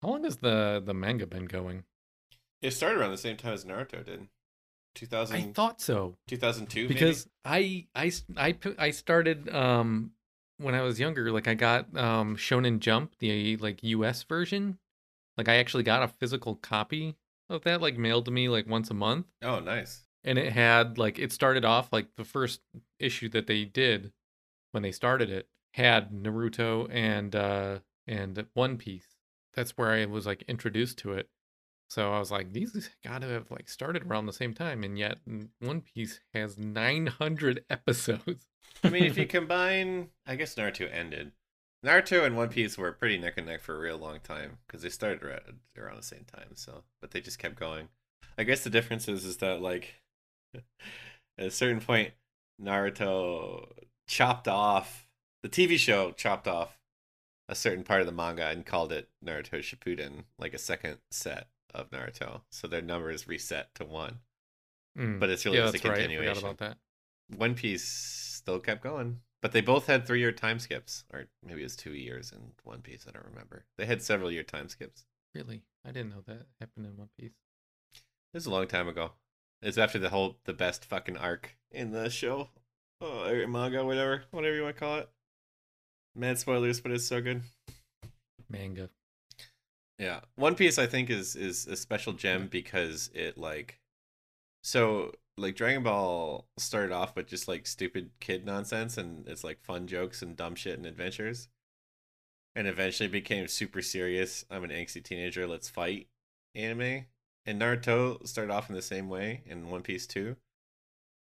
[0.02, 1.84] How long has the the manga been going?
[2.62, 4.28] it started around the same time as naruto did
[4.96, 6.94] 2000 I thought so 2002 maybe?
[6.94, 8.12] because I I
[8.78, 10.12] I started um
[10.58, 11.32] when I was younger.
[11.34, 14.24] Like I got um Shonen Jump, the like U.S.
[14.24, 14.78] version.
[15.38, 17.16] Like I actually got a physical copy
[17.50, 19.28] of that, like mailed to me like once a month.
[19.42, 22.60] oh nice and it had like it started off like the first
[23.00, 24.12] issue that they did
[24.72, 29.16] when they started it had Naruto and uh and One Piece.
[29.54, 31.30] That's where I was like introduced to it.
[31.90, 34.98] So I was like, these got to have like started around the same time, and
[34.98, 35.20] yet
[35.60, 38.48] One Piece has 900 episodes.
[38.84, 41.32] I mean, if you combine, I guess Naruto ended.
[41.86, 44.82] Naruto and One Piece were pretty neck and neck for a real long time because
[44.82, 46.56] they started around, the same time.
[46.56, 47.90] So, but they just kept going.
[48.38, 50.02] I guess the difference is is that like
[50.56, 50.64] at
[51.38, 52.12] a certain point,
[52.62, 53.68] Naruto
[54.08, 55.08] chopped off
[55.44, 56.80] the TV show chopped off
[57.48, 61.48] a certain part of the manga and called it Naruto Shippuden, like a second set
[61.74, 62.42] of Naruto.
[62.50, 64.20] So their numbers reset to one.
[64.98, 65.20] Mm.
[65.20, 65.98] But it's really yeah, just a right.
[65.98, 66.36] Continuation.
[66.36, 66.78] forgot about that.
[67.38, 71.62] One Piece still kept going, but they both had three year time skips, or maybe
[71.62, 73.06] it was two years in One Piece.
[73.08, 73.66] I don't remember.
[73.78, 75.06] They had several year time skips.
[75.34, 77.34] Really, I didn't know that happened in One Piece.
[78.34, 79.12] This is a long time ago.
[79.62, 82.50] It's after the whole the best fucking arc in the show,
[83.02, 85.10] oh, or manga, whatever, whatever you want to call it.
[86.16, 87.42] Mad spoilers, but it's so good.
[88.50, 88.90] Manga.
[89.98, 93.80] Yeah, One Piece I think is is a special gem because it like,
[94.64, 99.62] so like Dragon Ball started off with just like stupid kid nonsense and it's like
[99.62, 101.50] fun jokes and dumb shit and adventures,
[102.56, 104.46] and eventually became super serious.
[104.50, 105.46] I'm an angsty teenager.
[105.48, 106.08] Let's fight
[106.54, 107.06] anime.
[107.46, 110.38] And Naruto started off in the same way in One Piece too.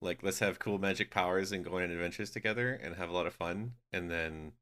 [0.01, 3.27] Like let's have cool magic powers and go on adventures together and have a lot
[3.27, 3.75] of fun.
[3.93, 4.53] And then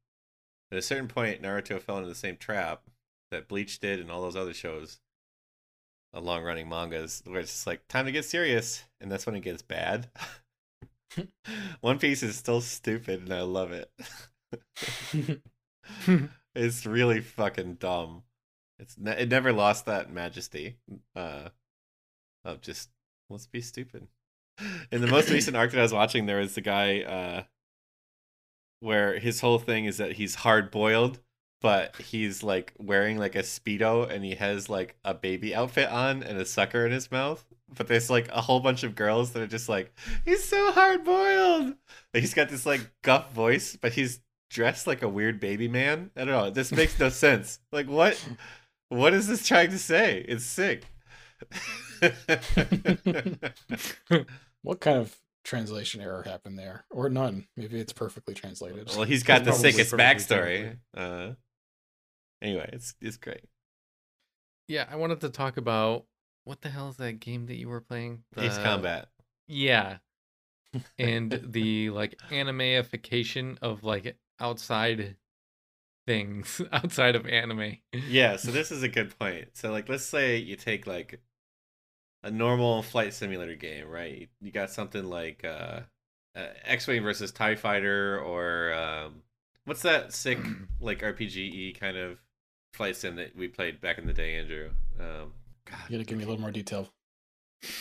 [0.71, 2.83] at a certain point, Naruto fell into the same trap
[3.31, 4.99] that Bleach did and all those other shows,
[6.19, 9.41] long running mangas, where it's just like time to get serious, and that's when it
[9.41, 10.09] gets bad.
[11.81, 13.91] One Piece is still stupid, and I love it.
[16.55, 18.23] it's really fucking dumb.
[18.79, 20.77] It's ne- it never lost that majesty
[21.15, 21.49] uh,
[22.45, 22.89] of just
[23.29, 24.07] let's be stupid.
[24.91, 27.43] In the most recent arc that I was watching, there was the guy uh,
[28.79, 31.19] where his whole thing is that he's hard boiled,
[31.61, 36.23] but he's like wearing like a speedo and he has like a baby outfit on
[36.23, 37.45] and a sucker in his mouth.
[37.75, 39.91] But there's like a whole bunch of girls that are just like,
[40.23, 41.75] he's so hard boiled.
[42.13, 46.11] He's got this like guff voice, but he's dressed like a weird baby man.
[46.15, 46.49] I don't know.
[46.49, 47.59] This makes no sense.
[47.71, 48.23] Like what?
[48.89, 50.23] What is this trying to say?
[50.27, 50.85] It's sick.
[54.61, 57.47] what kind of translation error happened there, or none?
[57.57, 58.89] Maybe it's perfectly translated.
[58.95, 60.77] well, he's got the sickest backstory.
[60.95, 61.31] Uh,
[62.41, 63.45] anyway, it's it's great.
[64.67, 66.05] Yeah, I wanted to talk about
[66.43, 68.23] what the hell is that game that you were playing?
[68.37, 69.09] Ace Combat.
[69.47, 69.97] Yeah.
[70.97, 75.15] and the like animeification of like outside
[76.05, 77.77] things outside of anime.
[77.93, 79.49] Yeah, so this is a good point.
[79.53, 81.21] So like let's say you take like
[82.23, 84.21] a normal flight simulator game, right?
[84.21, 85.81] You, you got something like uh,
[86.35, 89.21] uh X-Wing versus TIE Fighter or um
[89.65, 90.39] what's that sick
[90.79, 92.19] like RPG kind of
[92.73, 94.69] flight sim that we played back in the day, Andrew?
[94.99, 95.33] Um
[95.69, 96.89] God, You gotta give me a little more detail.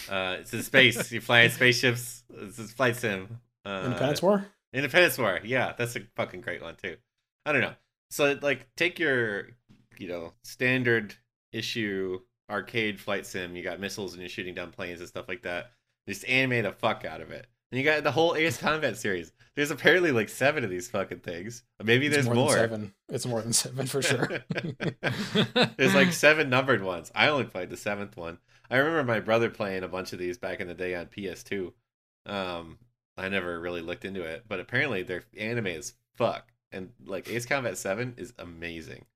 [0.09, 1.13] uh it's in space.
[1.13, 2.23] you fly in spaceships.
[2.35, 3.41] It's a flight sim.
[3.65, 4.47] Uh, Independence War.
[4.73, 5.41] Independence War.
[5.45, 6.97] Yeah, that's a fucking great one too.
[7.45, 7.75] I don't know.
[8.11, 9.49] So like take your,
[9.99, 11.15] you know, standard
[11.53, 12.21] issue
[12.51, 15.73] arcade flight sim, you got missiles and you're shooting down planes and stuff like that.
[16.09, 17.47] Just animate the fuck out of it.
[17.73, 19.33] And you got the whole Ace Combat series.
[19.57, 21.63] There's apparently like seven of these fucking things.
[21.83, 22.53] Maybe It's there's more, more.
[22.53, 22.93] Seven.
[23.09, 24.29] It's more than seven for sure.
[25.79, 27.11] There's like seven numbered ones.
[27.15, 28.39] I only played the seventh one.
[28.71, 31.73] I remember my brother playing a bunch of these back in the day on PS2.
[32.27, 32.79] Um,
[33.17, 36.53] I never really looked into it, but apparently they're anime as fuck.
[36.71, 39.07] And like Ace Combat 7 is amazing.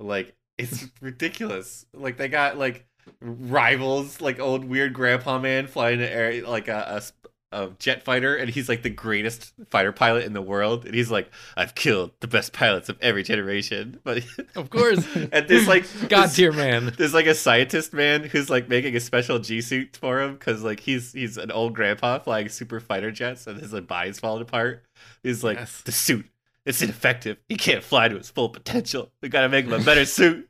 [0.00, 1.84] Like it's ridiculous.
[1.92, 2.86] Like they got like
[3.20, 8.34] rivals, like old weird grandpa man flying an air like a, a a jet fighter,
[8.36, 10.84] and he's like the greatest fighter pilot in the world.
[10.84, 14.00] And he's like, I've killed the best pilots of every generation.
[14.04, 14.24] But
[14.56, 15.06] of course.
[15.32, 16.92] and there's like God this- tier man.
[16.98, 20.62] there's like a scientist man who's like making a special G suit for him because
[20.62, 24.42] like he's he's an old grandpa flying super fighter jets and his like body's falling
[24.42, 24.82] apart.
[25.22, 25.80] He's like Yes.
[25.82, 26.26] the suit.
[26.66, 27.36] It's ineffective.
[27.46, 29.10] He can't fly to his full potential.
[29.20, 30.48] We gotta make him a better suit.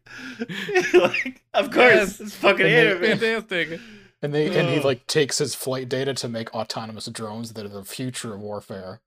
[0.95, 2.21] like, of course, Yes.
[2.21, 3.19] it's fucking And they- anime.
[3.19, 3.81] Fantastic.
[4.25, 7.69] And they and he like takes his flight data to make autonomous drones that are
[7.69, 9.01] the future of warfare.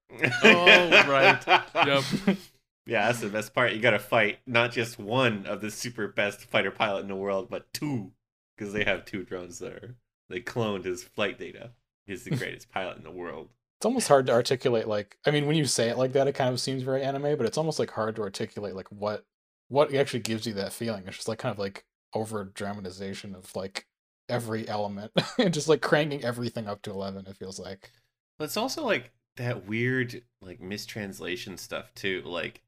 [0.43, 1.43] Oh, right.
[1.75, 2.03] Yep.
[2.89, 3.73] Yeah, that's the best part.
[3.73, 7.49] You gotta fight not just one of the super best fighter pilot in the world,
[7.49, 8.13] but two,
[8.55, 9.95] because they have two drones there.
[10.29, 11.71] They cloned his flight data.
[12.05, 13.49] He's the greatest pilot in the world.
[13.77, 14.87] It's almost hard to articulate.
[14.87, 17.37] Like, I mean, when you say it like that, it kind of seems very anime,
[17.37, 19.25] but it's almost like hard to articulate like what
[19.67, 21.03] what actually gives you that feeling.
[21.07, 23.85] It's just like kind of like over dramatization of like
[24.29, 27.25] every element and just like cranking everything up to eleven.
[27.27, 27.91] It feels like.
[28.37, 32.21] But it's also like that weird like mistranslation stuff too.
[32.25, 32.61] Like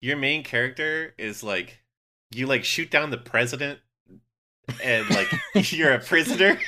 [0.00, 1.82] your main character is like
[2.30, 3.80] you like shoot down the president
[4.82, 5.28] and like
[5.72, 6.58] you're a prisoner.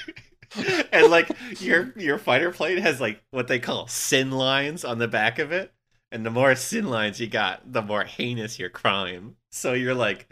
[0.92, 1.30] and like
[1.61, 5.53] your your fighter plane has like what they call sin lines on the back of
[5.53, 5.72] it.
[6.12, 9.36] and the more sin lines you got, the more heinous your crime.
[9.51, 10.28] So you're like,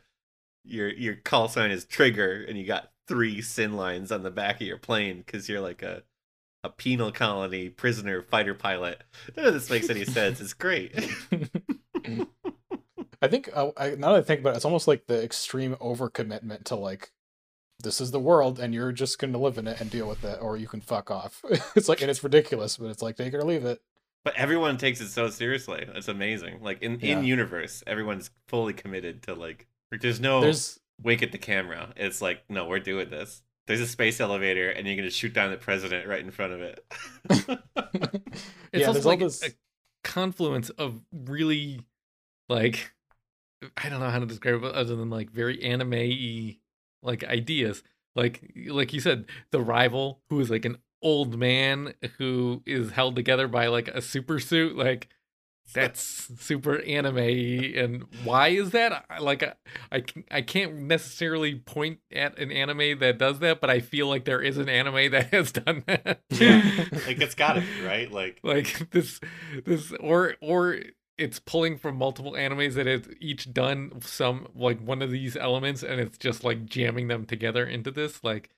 [0.64, 4.56] your your call sign is trigger, and you got three sin lines on the back
[4.60, 6.02] of your plane because you're like a
[6.62, 9.02] a penal colony prisoner fighter pilot.
[9.36, 10.40] None of this makes any sense.
[10.40, 10.94] It's great.
[13.22, 15.76] I think uh, I, now that I think about it, it's almost like the extreme
[15.76, 17.12] overcommitment to like,
[17.82, 20.24] this is the world, and you're just going to live in it and deal with
[20.24, 21.42] it, or you can fuck off.
[21.76, 23.80] it's like, and it's ridiculous, but it's like take it or leave it.
[24.24, 25.86] But everyone takes it so seriously.
[25.94, 26.62] It's amazing.
[26.62, 27.18] Like in Yeah.
[27.18, 29.66] in universe, everyone's fully committed to like.
[29.92, 31.92] like, There's no There's wink at the camera.
[31.96, 33.42] It's like, no, we're doing this.
[33.66, 36.60] There's a space elevator, and you're gonna shoot down the president right in front of
[36.60, 36.84] it.
[38.72, 39.50] It's Yeah, also like this- a
[40.02, 41.80] confluence of really
[42.48, 42.92] like
[43.76, 46.58] I don't know how to describe it other than like very anime y
[47.02, 47.82] like ideas.
[48.16, 53.14] Like like you said, the rival who is like an old man who is held
[53.16, 55.08] together by like a super suit, like
[55.72, 59.04] that's super anime and why is that?
[59.20, 59.54] Like I,
[59.90, 64.06] I can- I can't necessarily point at an anime that does that but i feel
[64.06, 66.20] like there is an anime that has done that.
[66.30, 66.62] Yeah.
[67.06, 68.10] like it's gotta be right.
[68.12, 69.20] Like like this
[69.64, 70.80] this or or
[71.16, 75.82] it's pulling from multiple animes that have each done some like one of these elements
[75.84, 78.22] and it's just like jamming them together into this.
[78.22, 78.50] Like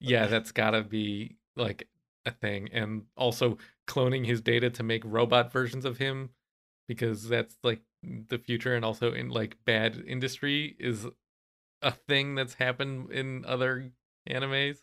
[0.00, 1.88] yeah that's gotta be like
[2.26, 2.68] a thing.
[2.72, 6.30] And also cloning his data to make robot versions of him
[6.88, 11.06] because that's like the future and also in like bad industry is
[11.82, 13.90] a thing that's happened in other
[14.28, 14.78] animes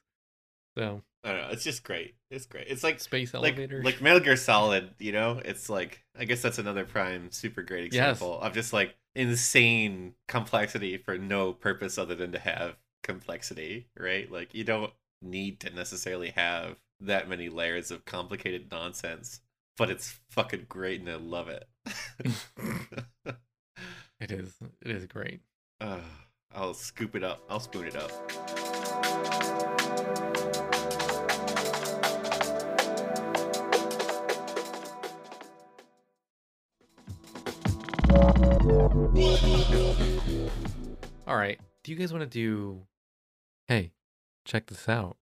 [0.78, 1.50] so I don't know.
[1.52, 2.16] It's just great.
[2.32, 2.66] It's great.
[2.68, 4.90] It's like space like elevator like Metal Gear Solid.
[4.98, 8.18] You know, it's like I guess that's another prime super great Yes.
[8.18, 13.88] example of just like insane complexity for no purpose other than to have complexity.
[13.96, 14.32] Right?
[14.32, 19.42] Like you don't need to necessarily have that many layers of complicated nonsense,
[19.78, 21.68] but it's fucking great and I love it.
[24.20, 25.42] it is it is great
[25.82, 26.00] Uh,
[26.54, 27.42] I'll scoop it up.
[27.50, 28.12] I'll spoon it up.
[41.26, 41.60] All right.
[41.84, 42.82] Do you guys want to do?
[43.68, 43.94] Hey,
[44.46, 45.18] check this out.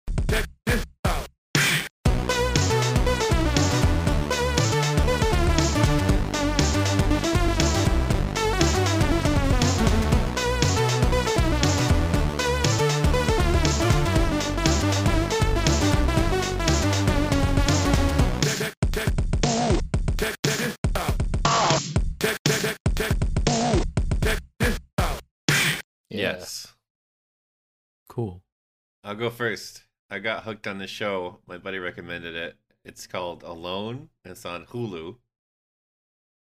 [29.05, 29.83] I'll go first.
[30.09, 31.37] I got hooked on the show.
[31.45, 32.57] My buddy recommended it.
[32.83, 34.09] It's called Alone.
[34.23, 35.17] and It's on Hulu.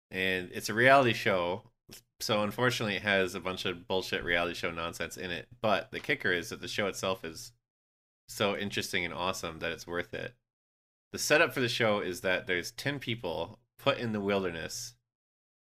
[0.10, 1.70] And it's a reality show.
[2.20, 5.48] So unfortunately it has a bunch of bullshit reality show nonsense in it.
[5.62, 7.52] But the kicker is that the show itself is
[8.28, 10.34] so interesting and awesome that it's worth it.
[11.12, 14.96] The setup for the show is that there's 10 people put in the wilderness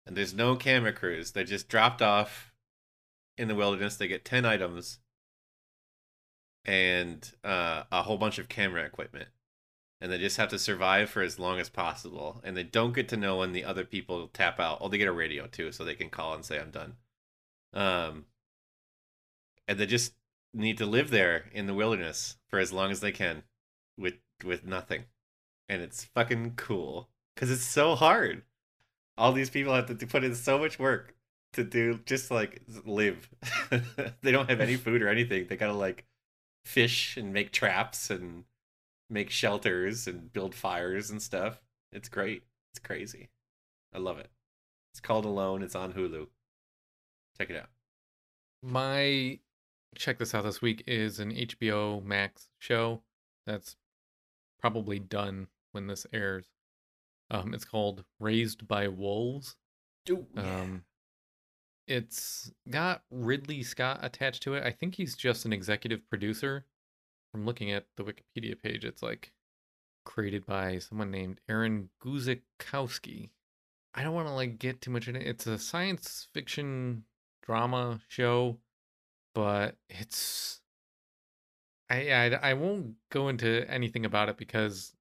[0.07, 1.31] and there's no camera crews.
[1.31, 2.53] They're just dropped off
[3.39, 3.97] in the wilderness.
[3.97, 4.99] They get 10 items
[6.65, 9.29] and uh, a whole bunch of camera equipment.
[10.01, 12.41] And they just have to survive for as long as possible.
[12.45, 14.79] And they don't get to know when the other people tap out.
[14.81, 16.97] Oh, they get a radio too, so they can call and say, I'm done.
[17.73, 18.27] Um,
[19.67, 20.15] and they just
[20.53, 23.43] need to live there in the wilderness for as long as they can
[23.99, 25.05] with with nothing.
[25.69, 28.43] And it's fucking cool because it's so hard.
[29.17, 31.15] All these people have to put in so much work
[31.55, 33.29] to do just like live.
[34.23, 35.47] they don't have any food or anything.
[35.49, 36.05] They gotta like
[36.65, 38.45] fish and make traps and
[39.11, 41.61] make shelters and build fires and stuff.
[41.93, 42.45] It's great.
[42.73, 43.29] It's crazy.
[43.95, 44.31] I love it.
[44.93, 45.63] It's called Alone.
[45.63, 46.29] It's on Hulu.
[47.39, 47.69] Check it out.
[48.63, 49.39] My
[49.97, 53.03] check this out this week is an HBO Max show
[53.47, 53.77] that's
[54.61, 56.47] probably done when this airs.
[57.31, 59.57] Um, it's called Raised by Wolves.
[60.37, 60.85] Um,
[61.87, 64.65] it's got Ridley Scott attached to it.
[64.65, 66.65] I think he's just an executive producer.
[67.33, 69.33] From looking at the Wikipedia page, it's like
[70.05, 73.31] created by someone named Aaron Guzikowski.
[73.95, 75.27] I don't want to like get too much in it.
[75.27, 77.05] It's a science fiction
[77.43, 78.59] drama show,
[79.35, 80.61] but it's
[81.91, 84.95] I I, I won't go into anything about it because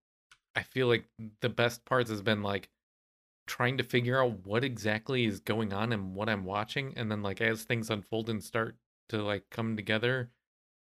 [0.55, 1.05] I feel like
[1.41, 2.69] the best parts has been like
[3.45, 7.21] trying to figure out what exactly is going on and what I'm watching and then
[7.23, 8.77] like as things unfold and start
[9.09, 10.31] to like come together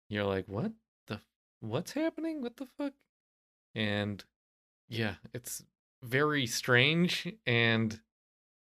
[0.10, 0.74] you're like what
[1.08, 1.22] the
[1.62, 2.93] what's happening what the fuck
[3.76, 4.24] and
[4.89, 5.64] yeah it's
[6.04, 8.02] very strange and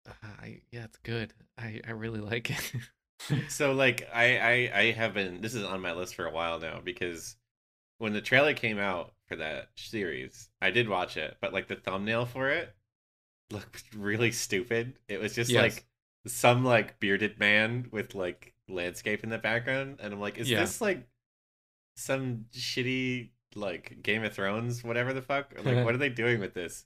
[0.07, 0.11] Uh,
[0.41, 1.33] I yeah, it's good.
[1.57, 2.73] I I really like it.
[3.47, 6.59] So like I, I I have been this is on my list for a while
[6.59, 7.37] now because
[7.99, 11.75] when the trailer came out for that series, I did watch it, but like the
[11.77, 12.75] thumbnail for it
[13.51, 14.97] looked really stupid.
[15.07, 15.61] It was just Yes.
[15.61, 15.85] like
[16.25, 20.61] some like bearded man with like landscape in the background and I'm like is Yeah.
[20.61, 21.05] this like
[21.95, 25.53] some shitty like Game of Thrones whatever the fuck?
[25.57, 26.85] Or, like what are they doing with this?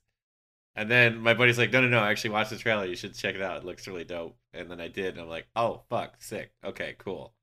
[0.76, 2.86] And then my buddy's like, no, no, no, I actually watch the trailer.
[2.86, 3.58] You should check it out.
[3.58, 4.38] It looks really dope.
[4.54, 6.52] And then I did, and I'm like, oh, fuck, sick.
[6.64, 7.34] Okay, cool.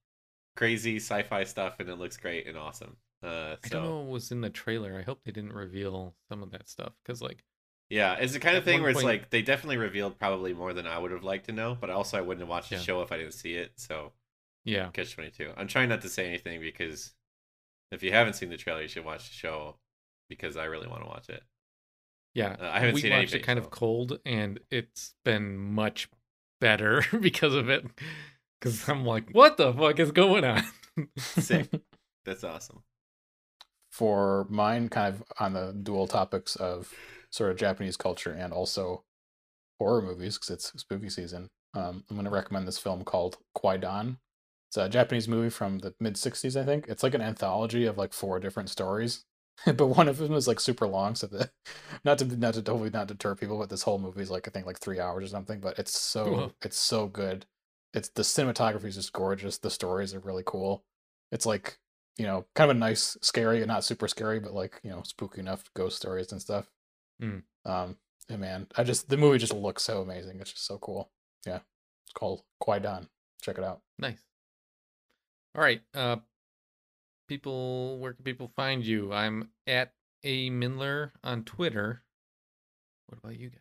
[0.54, 2.96] Crazy sci-fi stuff, and it looks great and awesome.
[3.24, 4.96] Uh, I don't know what was in the trailer.
[4.96, 7.42] I hope they didn't reveal some of that stuff because like
[7.90, 10.72] yeah, it's the kind of thing where it's point- like they definitely revealed probably more
[10.72, 13.02] than I would have liked to know, but also I wouldn't have watched the show
[13.02, 13.72] if I didn't see it.
[13.76, 14.12] So
[14.64, 15.50] yeah, catch twenty two.
[15.56, 17.12] I'm trying not to say anything because
[17.92, 19.76] if you haven't seen the trailer, you should watch the show
[20.28, 21.42] because I really want to watch it.
[22.34, 22.56] yeah.
[22.60, 25.56] Uh, I haven't we seen watched anything, it kind so- of cold, and it's been
[25.56, 26.08] much
[26.60, 27.84] better because of it.
[28.60, 30.62] Because I'm like, what the fuck is going on?
[31.18, 31.68] Sick.
[32.24, 32.82] That's awesome.
[33.90, 36.92] For mine, kind of on the dual topics of
[37.34, 39.04] sort of Japanese culture and also
[39.80, 41.48] horror movies, because it's spooky season.
[41.74, 44.18] Um, I'm going to recommend this film called Kwaidan.
[44.68, 46.86] It's a Japanese movie from the mid 60s, I think.
[46.88, 49.24] It's like an anthology of like four different stories.
[49.66, 51.50] but one of them is like super long, so the
[52.04, 54.50] not to not to totally not deter people, but this whole movie is like I
[54.50, 55.60] think like three hours or something.
[55.60, 56.52] But it's so Whoa.
[56.62, 57.46] it's so good.
[57.92, 59.58] It's the cinematography is just gorgeous.
[59.58, 60.84] The stories are really cool.
[61.30, 61.78] It's like
[62.16, 65.02] you know kind of a nice, scary, and not super scary, but like you know
[65.04, 66.68] spooky enough ghost stories and stuff.
[67.22, 67.42] Mm.
[67.64, 67.96] Um,
[68.28, 70.40] and man, I just the movie just looks so amazing.
[70.40, 71.10] It's just so cool.
[71.46, 71.60] Yeah,
[72.04, 73.08] it's called Kwaidan.
[73.42, 73.80] Check it out.
[73.98, 74.22] nice.
[75.56, 76.16] All right, uh,
[77.28, 79.12] people, where can people find you?
[79.12, 79.92] I'm at
[80.24, 82.02] a Mindler on Twitter.
[83.06, 83.60] What about you guys?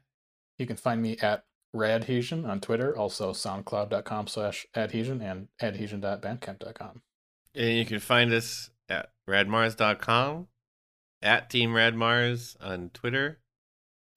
[0.57, 1.43] You can find me at
[1.75, 7.01] radhesion on Twitter, also soundcloud.com slash adhesion and adhesion.bandcamp.com.
[7.55, 10.47] And you can find us at radmars.com,
[11.21, 13.39] at Team Radmars on Twitter,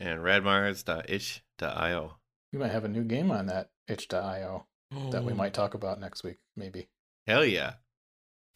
[0.01, 2.13] and radmars.itch.io.
[2.53, 4.67] We might have a new game on that itch.io
[5.11, 6.89] that we Oh, might talk about next week, maybe.
[7.27, 7.75] Hell yeah.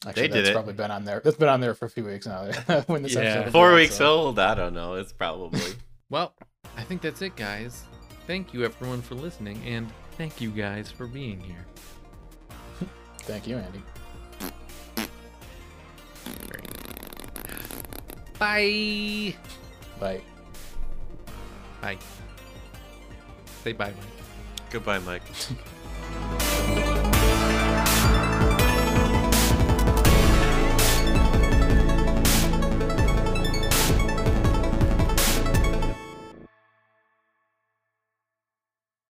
[0.06, 0.52] Actually, did that's it.
[0.52, 1.20] probably been on there.
[1.22, 2.44] That's been on there for a few weeks now.
[2.86, 3.20] when this Yeah.
[3.20, 4.38] episode Four out, weeks so- old?
[4.38, 4.94] I don't know.
[4.94, 5.60] It's probably.
[6.10, 6.34] Well,
[6.76, 7.84] I think that's it, guys.
[8.26, 9.86] Thank you, everyone, for listening, and
[10.18, 11.64] thank you guys for being here.
[13.20, 13.80] Thank you, Andy.
[18.40, 19.36] Bye.
[20.00, 20.20] Bye.
[21.80, 21.98] Bye.
[23.62, 24.70] Say bye, Mike.
[24.70, 25.22] Goodbye, Mike.